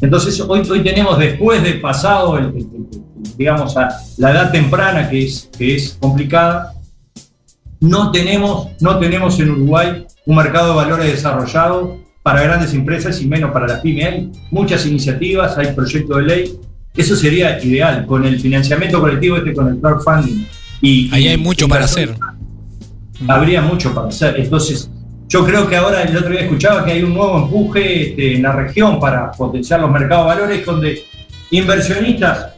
Entonces 0.00 0.40
hoy, 0.40 0.62
hoy 0.68 0.82
tenemos, 0.82 1.18
después 1.18 1.62
de 1.62 1.74
pasado, 1.74 2.40
digamos, 3.36 3.76
a 3.76 3.90
la 4.16 4.30
edad 4.30 4.50
temprana, 4.50 5.08
que 5.08 5.24
es, 5.24 5.50
que 5.56 5.76
es 5.76 5.98
complicada, 6.00 6.72
no 7.80 8.10
tenemos, 8.10 8.68
no 8.80 8.98
tenemos 8.98 9.38
en 9.38 9.50
Uruguay 9.50 10.06
un 10.24 10.36
mercado 10.36 10.70
de 10.70 10.76
valores 10.76 11.12
desarrollado 11.12 12.05
para 12.26 12.42
grandes 12.42 12.74
empresas 12.74 13.22
y 13.22 13.28
menos 13.28 13.52
para 13.52 13.68
las 13.68 13.80
pymes. 13.82 14.04
Hay 14.04 14.32
muchas 14.50 14.84
iniciativas, 14.84 15.56
hay 15.58 15.72
proyectos 15.72 16.16
de 16.16 16.22
ley. 16.24 16.58
Eso 16.96 17.14
sería 17.14 17.64
ideal, 17.64 18.04
con 18.04 18.24
el 18.24 18.40
financiamiento 18.40 19.00
colectivo, 19.00 19.36
este, 19.36 19.54
con 19.54 19.68
el 19.68 19.80
crowdfunding. 19.80 20.44
Y, 20.82 21.08
Ahí 21.14 21.28
hay 21.28 21.36
mucho 21.36 21.68
para 21.68 21.84
hacer. 21.84 22.16
Habría 23.28 23.62
mucho 23.62 23.94
para 23.94 24.08
hacer. 24.08 24.40
Entonces, 24.40 24.90
yo 25.28 25.46
creo 25.46 25.68
que 25.68 25.76
ahora, 25.76 26.02
el 26.02 26.16
otro 26.16 26.30
día 26.30 26.40
escuchaba 26.40 26.84
que 26.84 26.90
hay 26.90 27.04
un 27.04 27.14
nuevo 27.14 27.44
empuje 27.44 28.08
este, 28.08 28.34
en 28.34 28.42
la 28.42 28.50
región 28.50 28.98
para 28.98 29.30
potenciar 29.30 29.78
los 29.78 29.92
mercados 29.92 30.24
de 30.24 30.34
valores, 30.34 30.66
donde 30.66 31.04
inversionistas, 31.52 32.54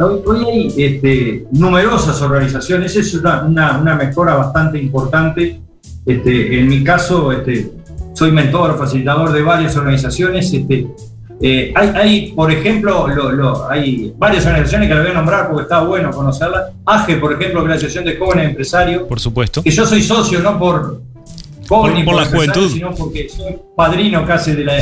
Hoy, 0.00 0.44
hay 0.44 0.74
este, 0.76 1.46
numerosas 1.52 2.20
organizaciones, 2.20 2.96
es 2.96 3.14
una, 3.14 3.96
mejora 3.96 4.34
bastante 4.34 4.82
importante. 4.82 5.60
Este, 6.04 6.58
en 6.58 6.66
mi 6.66 6.82
caso, 6.82 7.30
este, 7.30 7.70
soy 8.12 8.32
mentor, 8.32 8.76
facilitador 8.76 9.32
de 9.32 9.42
varias 9.42 9.76
organizaciones. 9.76 10.52
Eh, 11.40 11.72
hay, 11.74 11.88
hay, 11.94 12.32
por 12.32 12.50
ejemplo, 12.50 13.06
lo, 13.06 13.30
lo, 13.30 13.70
hay 13.70 14.12
varias 14.16 14.44
organizaciones 14.44 14.88
que 14.88 14.94
las 14.94 15.04
voy 15.04 15.12
a 15.12 15.14
nombrar 15.14 15.48
porque 15.48 15.62
está 15.62 15.82
bueno 15.82 16.10
conocerlas. 16.10 16.72
AGE, 16.84 17.16
por 17.16 17.32
ejemplo, 17.32 17.60
que 17.60 17.66
es 17.66 17.68
la 17.68 17.74
Asociación 17.74 18.04
de 18.04 18.16
Jóvenes 18.16 18.48
Empresarios. 18.48 19.02
Por 19.04 19.20
supuesto. 19.20 19.62
Que 19.62 19.70
yo 19.70 19.86
soy 19.86 20.02
socio, 20.02 20.40
no 20.40 20.58
por 20.58 21.00
por, 21.68 21.92
por, 21.92 22.04
por 22.04 22.14
la 22.14 22.24
juventud, 22.24 22.70
sino 22.70 22.94
porque 22.94 23.28
soy 23.28 23.56
padrino 23.76 24.24
casi 24.26 24.52
de 24.52 24.64
la. 24.64 24.74
De, 24.74 24.80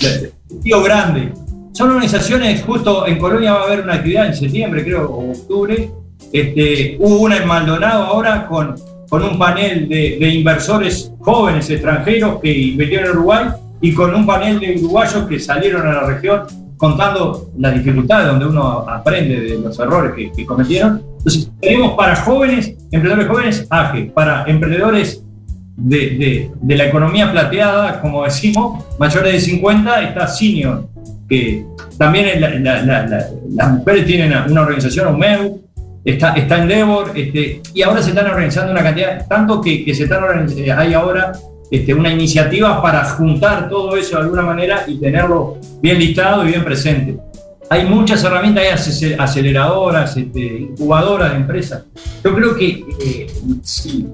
de, 0.00 0.32
tío 0.62 0.82
grande. 0.82 1.32
Son 1.72 1.88
organizaciones, 1.90 2.62
justo 2.62 3.06
en 3.06 3.18
Colonia 3.18 3.52
va 3.52 3.60
a 3.60 3.64
haber 3.64 3.80
una 3.80 3.94
actividad 3.94 4.26
en 4.26 4.34
septiembre, 4.34 4.82
creo, 4.82 5.08
o 5.08 5.30
octubre. 5.30 5.90
Este, 6.32 6.96
hubo 6.98 7.20
una 7.20 7.36
en 7.36 7.46
Maldonado 7.46 8.04
ahora 8.04 8.46
con, 8.46 8.74
con 9.08 9.22
un 9.22 9.38
panel 9.38 9.88
de, 9.88 10.16
de 10.18 10.28
inversores 10.28 11.12
jóvenes 11.20 11.68
extranjeros 11.70 12.40
que 12.40 12.50
invirtieron 12.50 13.10
en 13.10 13.16
Uruguay 13.16 13.46
y 13.82 13.92
con 13.92 14.14
un 14.14 14.24
panel 14.24 14.60
de 14.60 14.76
uruguayos 14.78 15.26
que 15.26 15.38
salieron 15.38 15.86
a 15.86 15.92
la 15.92 16.06
región 16.06 16.42
contando 16.76 17.50
las 17.58 17.74
dificultades 17.74 18.28
donde 18.28 18.46
uno 18.46 18.88
aprende 18.88 19.40
de 19.40 19.58
los 19.58 19.78
errores 19.78 20.12
que, 20.16 20.32
que 20.32 20.46
cometieron. 20.46 21.02
Entonces, 21.18 21.50
tenemos 21.60 21.92
para 21.92 22.16
jóvenes, 22.16 22.74
emprendedores 22.90 23.28
jóvenes, 23.28 23.66
AGE, 23.70 24.04
para 24.14 24.44
emprendedores 24.46 25.22
de, 25.76 25.98
de, 25.98 26.50
de, 26.60 26.76
la 26.76 26.86
economía 26.86 27.30
plateada, 27.30 28.00
como 28.00 28.24
decimos, 28.24 28.84
mayores 28.98 29.32
de 29.32 29.40
50, 29.40 30.02
está 30.02 30.26
Senior, 30.26 30.88
que 31.28 31.64
también 31.98 32.40
la, 32.40 32.50
la, 32.50 32.82
la, 32.82 33.26
las 33.50 33.70
mujeres 33.70 34.06
tienen 34.06 34.32
una 34.50 34.62
organización, 34.62 35.14
UMEU, 35.14 35.60
está, 36.04 36.32
está 36.34 36.62
Endeavor, 36.62 37.12
este, 37.14 37.62
y 37.74 37.82
ahora 37.82 38.02
se 38.02 38.10
están 38.10 38.26
organizando 38.26 38.72
una 38.72 38.82
cantidad, 38.82 39.26
tanto 39.28 39.60
que, 39.60 39.84
que 39.84 39.94
se 39.94 40.04
están 40.04 40.24
hay 40.76 40.94
ahora 40.94 41.32
este, 41.72 41.94
una 41.94 42.12
iniciativa 42.12 42.82
para 42.82 43.02
juntar 43.02 43.70
todo 43.70 43.96
eso 43.96 44.16
de 44.16 44.24
alguna 44.24 44.42
manera 44.42 44.84
y 44.86 45.00
tenerlo 45.00 45.56
bien 45.80 45.98
listado 45.98 46.44
y 46.44 46.48
bien 46.48 46.62
presente. 46.62 47.16
Hay 47.70 47.86
muchas 47.86 48.22
herramientas, 48.22 49.02
hay 49.02 49.14
aceleradoras, 49.18 50.14
este, 50.14 50.40
incubadoras 50.40 51.30
de 51.30 51.36
empresas. 51.38 51.84
Yo 52.22 52.34
creo 52.34 52.54
que 52.54 52.84
eh, 53.02 53.26
si, 53.62 54.06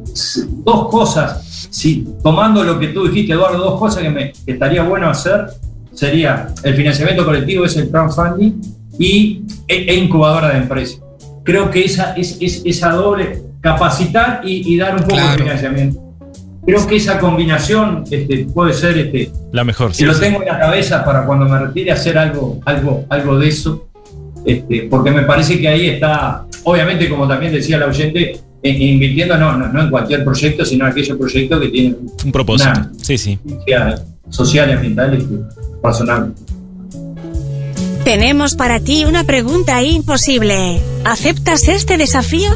dos 0.64 0.88
cosas, 0.88 1.68
si, 1.68 2.06
tomando 2.22 2.62
lo 2.62 2.78
que 2.78 2.88
tú 2.88 3.08
dijiste, 3.08 3.32
Eduardo, 3.32 3.58
dos 3.58 3.80
cosas 3.80 4.04
que, 4.04 4.10
me, 4.10 4.32
que 4.32 4.52
estaría 4.52 4.84
bueno 4.84 5.10
hacer 5.10 5.48
sería 5.92 6.54
el 6.62 6.76
financiamiento 6.76 7.24
colectivo, 7.24 7.64
es 7.64 7.76
el 7.76 7.90
crowdfunding, 7.90 8.52
y 9.00 9.42
e, 9.66 9.90
e 9.90 9.94
incubadora 9.96 10.50
de 10.50 10.58
empresas. 10.58 11.00
Creo 11.42 11.72
que 11.72 11.84
esa, 11.84 12.12
es, 12.12 12.38
es 12.40 12.62
esa 12.64 12.92
doble, 12.92 13.42
capacitar 13.60 14.42
y, 14.44 14.72
y 14.72 14.76
dar 14.76 14.94
un 14.94 15.00
poco 15.00 15.14
claro. 15.14 15.32
de 15.32 15.38
financiamiento 15.38 16.07
creo 16.68 16.86
que 16.86 16.96
esa 16.96 17.18
combinación 17.18 18.04
este, 18.10 18.44
puede 18.52 18.74
ser 18.74 18.98
este, 18.98 19.32
la 19.52 19.64
mejor. 19.64 19.94
Sí, 19.94 20.02
y 20.02 20.06
lo 20.06 20.12
sí. 20.12 20.20
tengo 20.20 20.42
en 20.42 20.48
la 20.48 20.58
cabeza 20.58 21.02
para 21.02 21.24
cuando 21.24 21.46
me 21.46 21.58
retire 21.58 21.92
hacer 21.92 22.18
algo, 22.18 22.60
algo, 22.66 23.06
algo 23.08 23.38
de 23.38 23.48
eso, 23.48 23.88
este, 24.44 24.86
porque 24.90 25.10
me 25.10 25.22
parece 25.22 25.58
que 25.58 25.66
ahí 25.66 25.88
está, 25.88 26.44
obviamente 26.64 27.08
como 27.08 27.26
también 27.26 27.52
decía 27.52 27.78
la 27.78 27.86
oyente, 27.86 28.38
en, 28.62 28.82
invirtiendo 28.82 29.38
no, 29.38 29.56
no, 29.56 29.68
no, 29.68 29.82
en 29.82 29.88
cualquier 29.88 30.22
proyecto, 30.24 30.62
sino 30.66 30.84
en 30.84 30.92
aquellos 30.92 31.16
proyectos 31.16 31.58
que 31.58 31.68
tienen 31.68 31.96
un 32.22 32.32
propósito, 32.32 32.70
una, 32.70 32.92
sí, 33.00 33.16
sí. 33.16 33.38
social 34.28 34.68
y 34.68 34.72
ambiental 34.74 35.14
este, 35.14 35.34
razonable. 35.82 36.34
Tenemos 38.04 38.56
para 38.56 38.78
ti 38.80 39.06
una 39.06 39.24
pregunta 39.24 39.82
imposible. 39.82 40.82
¿Aceptas 41.06 41.66
este 41.66 41.96
desafío? 41.96 42.50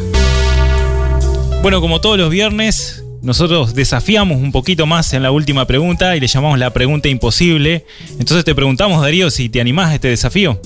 Bueno, 1.63 1.81
como 1.81 2.01
todos 2.03 2.19
los 2.19 2.29
viernes, 2.29 3.02
nosotros 3.23 3.75
desafiamos 3.75 4.39
un 4.41 4.51
poquito 4.51 4.85
más 4.85 5.13
en 5.13 5.23
la 5.23 5.31
última 5.31 5.67
pregunta 5.67 6.17
y 6.17 6.21
le 6.21 6.27
llamamos 6.27 6.59
la 6.59 6.73
pregunta 6.73 7.09
imposible. 7.09 7.87
Entonces 8.19 8.45
te 8.45 8.55
preguntamos, 8.55 9.01
Darío, 9.01 9.31
si 9.31 9.49
te 9.49 9.61
animás 9.61 9.91
a 9.91 9.95
este 9.95 10.09
desafío. 10.09 10.61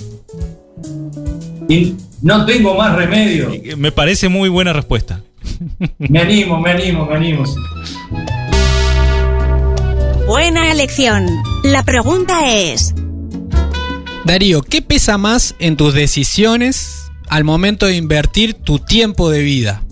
Y 1.69 1.95
no 2.23 2.47
tengo 2.47 2.75
más 2.75 2.95
remedio. 2.95 3.51
Me 3.77 3.93
parece 3.93 4.29
muy 4.29 4.49
buena 4.49 4.73
respuesta. 4.73 5.23
Me 5.99 6.21
animo, 6.21 6.59
me 6.61 6.71
animo, 6.71 7.07
me 7.07 7.17
animo. 7.17 7.45
Buena 10.27 10.73
elección. 10.73 11.27
La 11.63 11.85
pregunta 11.85 12.51
es, 12.51 12.95
Darío, 14.25 14.63
¿qué 14.63 14.83
pesa 14.83 15.19
más 15.19 15.55
en 15.59 15.77
tus 15.77 15.95
decisiones 15.95 17.13
al 17.29 17.45
momento 17.45 17.87
de 17.87 17.97
invertir 17.97 18.55
tu 18.55 18.79
tiempo 18.79 19.31
de 19.31 19.43
vida? 19.43 19.86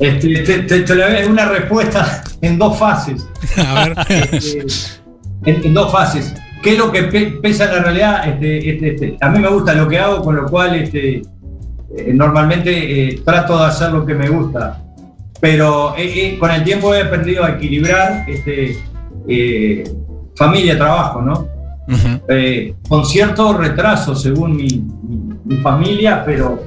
Este, 0.00 0.38
te, 0.42 0.58
te- 0.60 0.80
te 0.80 0.94
la 0.96 1.06
una 1.28 1.46
respuesta 1.48 2.24
en 2.40 2.58
dos 2.58 2.78
fases. 2.78 3.26
A 3.56 3.84
ver. 3.84 3.94
Este, 4.32 4.66
en, 5.44 5.64
en 5.64 5.74
dos 5.74 5.92
fases. 5.92 6.34
¿Qué 6.62 6.72
es 6.72 6.78
lo 6.78 6.90
que 6.90 7.04
pe- 7.04 7.38
pesa 7.42 7.64
en 7.66 7.70
la 7.72 7.82
realidad? 7.82 8.28
Este, 8.28 8.70
este, 8.70 8.88
este, 8.94 9.16
a 9.20 9.28
mí 9.30 9.38
me 9.38 9.48
gusta 9.48 9.74
lo 9.74 9.86
que 9.88 9.98
hago, 9.98 10.22
con 10.22 10.34
lo 10.36 10.46
cual 10.46 10.74
este, 10.76 11.16
eh, 11.18 11.22
normalmente 12.14 12.70
eh, 13.10 13.20
trato 13.24 13.58
de 13.58 13.64
hacer 13.66 13.92
lo 13.92 14.04
que 14.04 14.14
me 14.14 14.28
gusta. 14.28 14.80
Pero 15.40 15.94
eh, 15.96 16.12
eh, 16.34 16.38
con 16.38 16.50
el 16.50 16.64
tiempo 16.64 16.94
he 16.94 17.02
aprendido 17.02 17.44
a 17.44 17.50
equilibrar 17.50 18.24
este, 18.28 18.78
eh, 19.28 19.84
familia-trabajo, 20.36 21.20
¿no? 21.22 21.48
Ujú. 21.86 22.08
eh, 22.30 22.74
con 22.88 23.04
cierto 23.04 23.52
retraso 23.58 24.16
según 24.16 24.56
mi, 24.56 24.66
mi- 25.06 25.34
mi 25.44 25.56
familia, 25.58 26.24
pero 26.24 26.64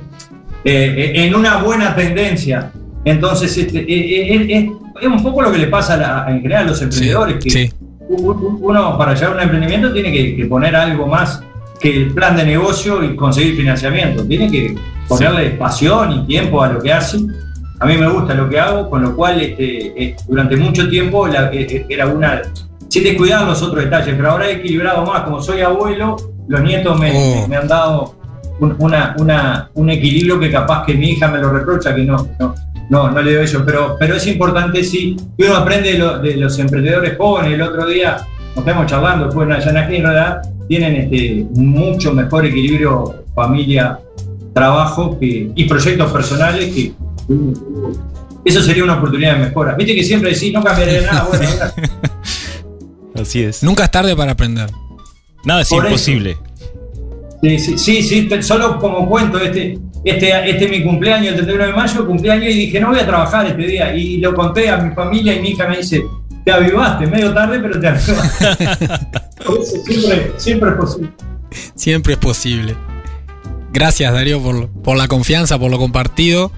en 0.63 1.33
una 1.33 1.57
buena 1.57 1.95
tendencia. 1.95 2.71
Entonces, 3.11 3.57
este, 3.57 3.79
eh, 3.79 4.35
eh, 4.57 4.71
es 5.01 5.07
un 5.07 5.23
poco 5.23 5.41
lo 5.41 5.51
que 5.51 5.59
le 5.59 5.67
pasa 5.67 5.93
a 5.93 5.97
la- 5.97 6.25
en 6.29 6.41
general 6.41 6.65
a 6.65 6.67
los 6.67 6.77
Sí, 6.79 6.83
emprendedores, 6.83 7.41
que 7.43 7.49
sí. 7.49 7.71
uno 8.09 8.97
para 8.97 9.13
llevar 9.13 9.35
un 9.37 9.41
emprendimiento 9.43 9.93
tiene 9.93 10.11
que, 10.11 10.35
que 10.35 10.45
poner 10.45 10.75
algo 10.75 11.07
más 11.07 11.41
que 11.79 11.95
el 11.95 12.13
plan 12.13 12.35
de 12.35 12.43
negocio 12.45 13.03
y 13.03 13.15
conseguir 13.15 13.55
financiamiento. 13.55 14.25
Tiene 14.25 14.51
que 14.51 14.75
ponerle 15.07 15.51
pasión 15.51 16.11
y 16.11 16.25
tiempo 16.27 16.61
a 16.61 16.67
lo 16.73 16.81
que 16.81 16.91
hace. 16.91 17.17
A 17.79 17.85
mí 17.85 17.95
me 17.97 18.09
gusta 18.09 18.33
lo 18.33 18.49
que 18.49 18.59
hago, 18.59 18.89
con 18.89 19.03
lo 19.03 19.15
cual 19.15 19.39
este, 19.39 20.03
eh, 20.03 20.15
durante 20.27 20.57
mucho 20.57 20.89
tiempo 20.89 21.27
la- 21.27 21.49
era 21.53 22.07
una... 22.07 22.41
Sin 22.89 23.03
descuidar 23.03 23.45
los 23.45 23.61
otros 23.61 23.83
detalles, 23.83 24.15
pero 24.15 24.31
ahora 24.31 24.47
he 24.49 24.53
equilibrado 24.53 25.05
más. 25.05 25.21
Como 25.21 25.41
soy 25.41 25.61
abuelo, 25.61 26.15
los 26.47 26.61
nietos 26.61 26.99
me, 26.99 27.11
Oh. 27.13 27.47
me 27.47 27.55
han 27.57 27.67
dado 27.67 28.15
un, 28.59 28.75
una, 28.79 29.15
una- 29.19 29.69
un 29.75 29.89
equilibrio 29.89 30.39
que 30.39 30.49
capaz 30.49 30.85
que 30.85 30.93
mi 30.95 31.11
hija 31.11 31.27
me 31.27 31.37
lo 31.39 31.51
reprocha, 31.51 31.93
que 31.93 32.03
no, 32.03 32.27
no, 32.39 32.55
no, 32.89 33.11
no 33.11 33.21
le 33.21 33.33
doy 33.35 33.45
eso. 33.45 33.63
Pero, 33.65 33.95
pero 33.99 34.15
es 34.15 34.25
importante, 34.27 34.83
sí, 34.83 35.15
que 35.37 35.45
uno 35.45 35.55
aprende 35.57 35.93
de, 35.93 35.97
lo- 35.97 36.19
de 36.19 36.35
los 36.37 36.57
emprendedores 36.59 37.17
jóvenes. 37.17 37.53
El 37.53 37.61
otro 37.61 37.85
día 37.85 38.17
nos 38.55 38.57
estamos 38.65 38.85
charlando, 38.87 39.25
después 39.25 39.49
en 39.49 39.59
Yanaki, 39.63 39.95
en 39.97 40.03
realidad 40.03 40.41
tienen 40.67 40.95
este, 40.95 41.45
mucho 41.53 42.13
mejor 42.13 42.45
equilibrio 42.45 43.23
familia-trabajo 43.35 45.17
y 45.21 45.63
proyectos 45.65 46.11
personales 46.11 46.73
que 46.73 46.91
eso 48.45 48.61
sería 48.61 48.83
una 48.83 48.95
oportunidad 48.97 49.33
de 49.37 49.45
mejora. 49.45 49.75
Viste 49.75 49.93
que 49.95 50.03
siempre 50.03 50.33
decís, 50.33 50.53
no 50.53 50.63
cambiaré 50.63 51.01
nada, 51.05 51.25
bueno, 51.29 51.45
ahora- 51.49 51.73
Así 53.21 53.41
es. 53.43 53.63
Nunca 53.63 53.83
es 53.85 53.91
tarde 53.91 54.15
para 54.15 54.33
aprender. 54.33 54.69
Nada 55.43 55.61
es 55.61 55.69
Por 55.69 55.79
eso. 55.79 55.87
imposible. 55.87 56.37
Sí, 57.41 57.77
sí, 57.77 58.01
sí, 58.03 58.29
solo 58.41 58.79
como 58.79 59.07
cuento, 59.07 59.39
este, 59.39 59.77
este, 60.03 60.49
este 60.49 60.65
es 60.65 60.71
mi 60.71 60.83
cumpleaños, 60.83 61.29
el 61.29 61.35
31 61.35 61.65
de 61.67 61.73
mayo, 61.73 62.07
cumpleaños, 62.07 62.49
y 62.53 62.53
dije, 62.53 62.79
no 62.79 62.89
voy 62.89 62.99
a 62.99 63.05
trabajar 63.05 63.45
este 63.47 63.63
día. 63.63 63.95
Y 63.95 64.17
lo 64.17 64.33
conté 64.33 64.69
a 64.69 64.77
mi 64.77 64.93
familia 64.93 65.35
y 65.35 65.41
mi 65.41 65.49
hija 65.49 65.67
me 65.67 65.77
dice, 65.77 66.03
te 66.43 66.51
avivaste, 66.51 67.07
medio 67.07 67.33
tarde, 67.33 67.59
pero 67.59 67.79
te 67.79 67.87
avivaste. 67.87 68.67
Siempre, 69.85 70.31
siempre 70.37 70.69
es 70.71 70.75
posible. 70.75 71.09
Siempre 71.75 72.13
es 72.13 72.19
posible. 72.19 72.75
Gracias 73.71 74.11
Darío 74.11 74.41
por, 74.41 74.69
por 74.69 74.97
la 74.97 75.07
confianza, 75.07 75.57
por 75.57 75.71
lo 75.71 75.77
compartido. 75.77 76.51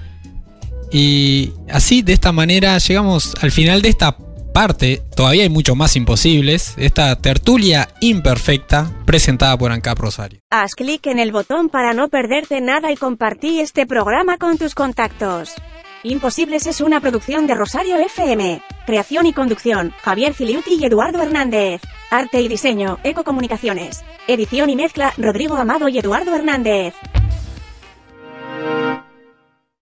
Y 0.90 1.52
así, 1.70 2.02
de 2.02 2.12
esta 2.12 2.32
manera, 2.32 2.76
llegamos 2.78 3.34
al 3.40 3.52
final 3.52 3.82
de 3.82 3.90
esta 3.90 4.16
parte. 4.52 5.02
Todavía 5.14 5.42
hay 5.44 5.48
mucho 5.48 5.74
más 5.74 5.96
imposibles. 5.96 6.74
Esta 6.76 7.14
tertulia 7.20 7.88
imperfecta 8.00 8.90
presentada 9.06 9.56
por 9.56 9.72
ANCAP 9.72 9.98
Rosario. 9.98 10.40
haz 10.50 10.74
clic 10.74 11.06
en 11.06 11.18
el 11.18 11.32
botón 11.32 11.68
para 11.68 11.94
no 11.94 12.08
perderte 12.08 12.60
nada 12.60 12.90
y 12.92 12.96
compartí 12.96 13.60
este 13.60 13.86
programa 13.86 14.38
con 14.38 14.58
tus 14.58 14.74
contactos. 14.74 15.54
Imposibles 16.02 16.66
es 16.66 16.80
una 16.80 17.00
producción 17.00 17.46
de 17.46 17.54
Rosario 17.54 17.96
FM. 17.96 18.62
Creación 18.86 19.26
y 19.26 19.34
conducción, 19.34 19.92
Javier 20.02 20.32
Filiuti 20.32 20.76
y 20.80 20.84
Eduardo 20.86 21.22
Hernández. 21.22 21.82
Arte 22.10 22.40
y 22.40 22.48
diseño, 22.48 22.98
Ecocomunicaciones. 23.04 24.02
Edición 24.26 24.70
y 24.70 24.76
mezcla, 24.76 25.12
Rodrigo 25.18 25.56
Amado 25.56 25.88
y 25.88 25.98
Eduardo 25.98 26.34
Hernández. 26.34 26.94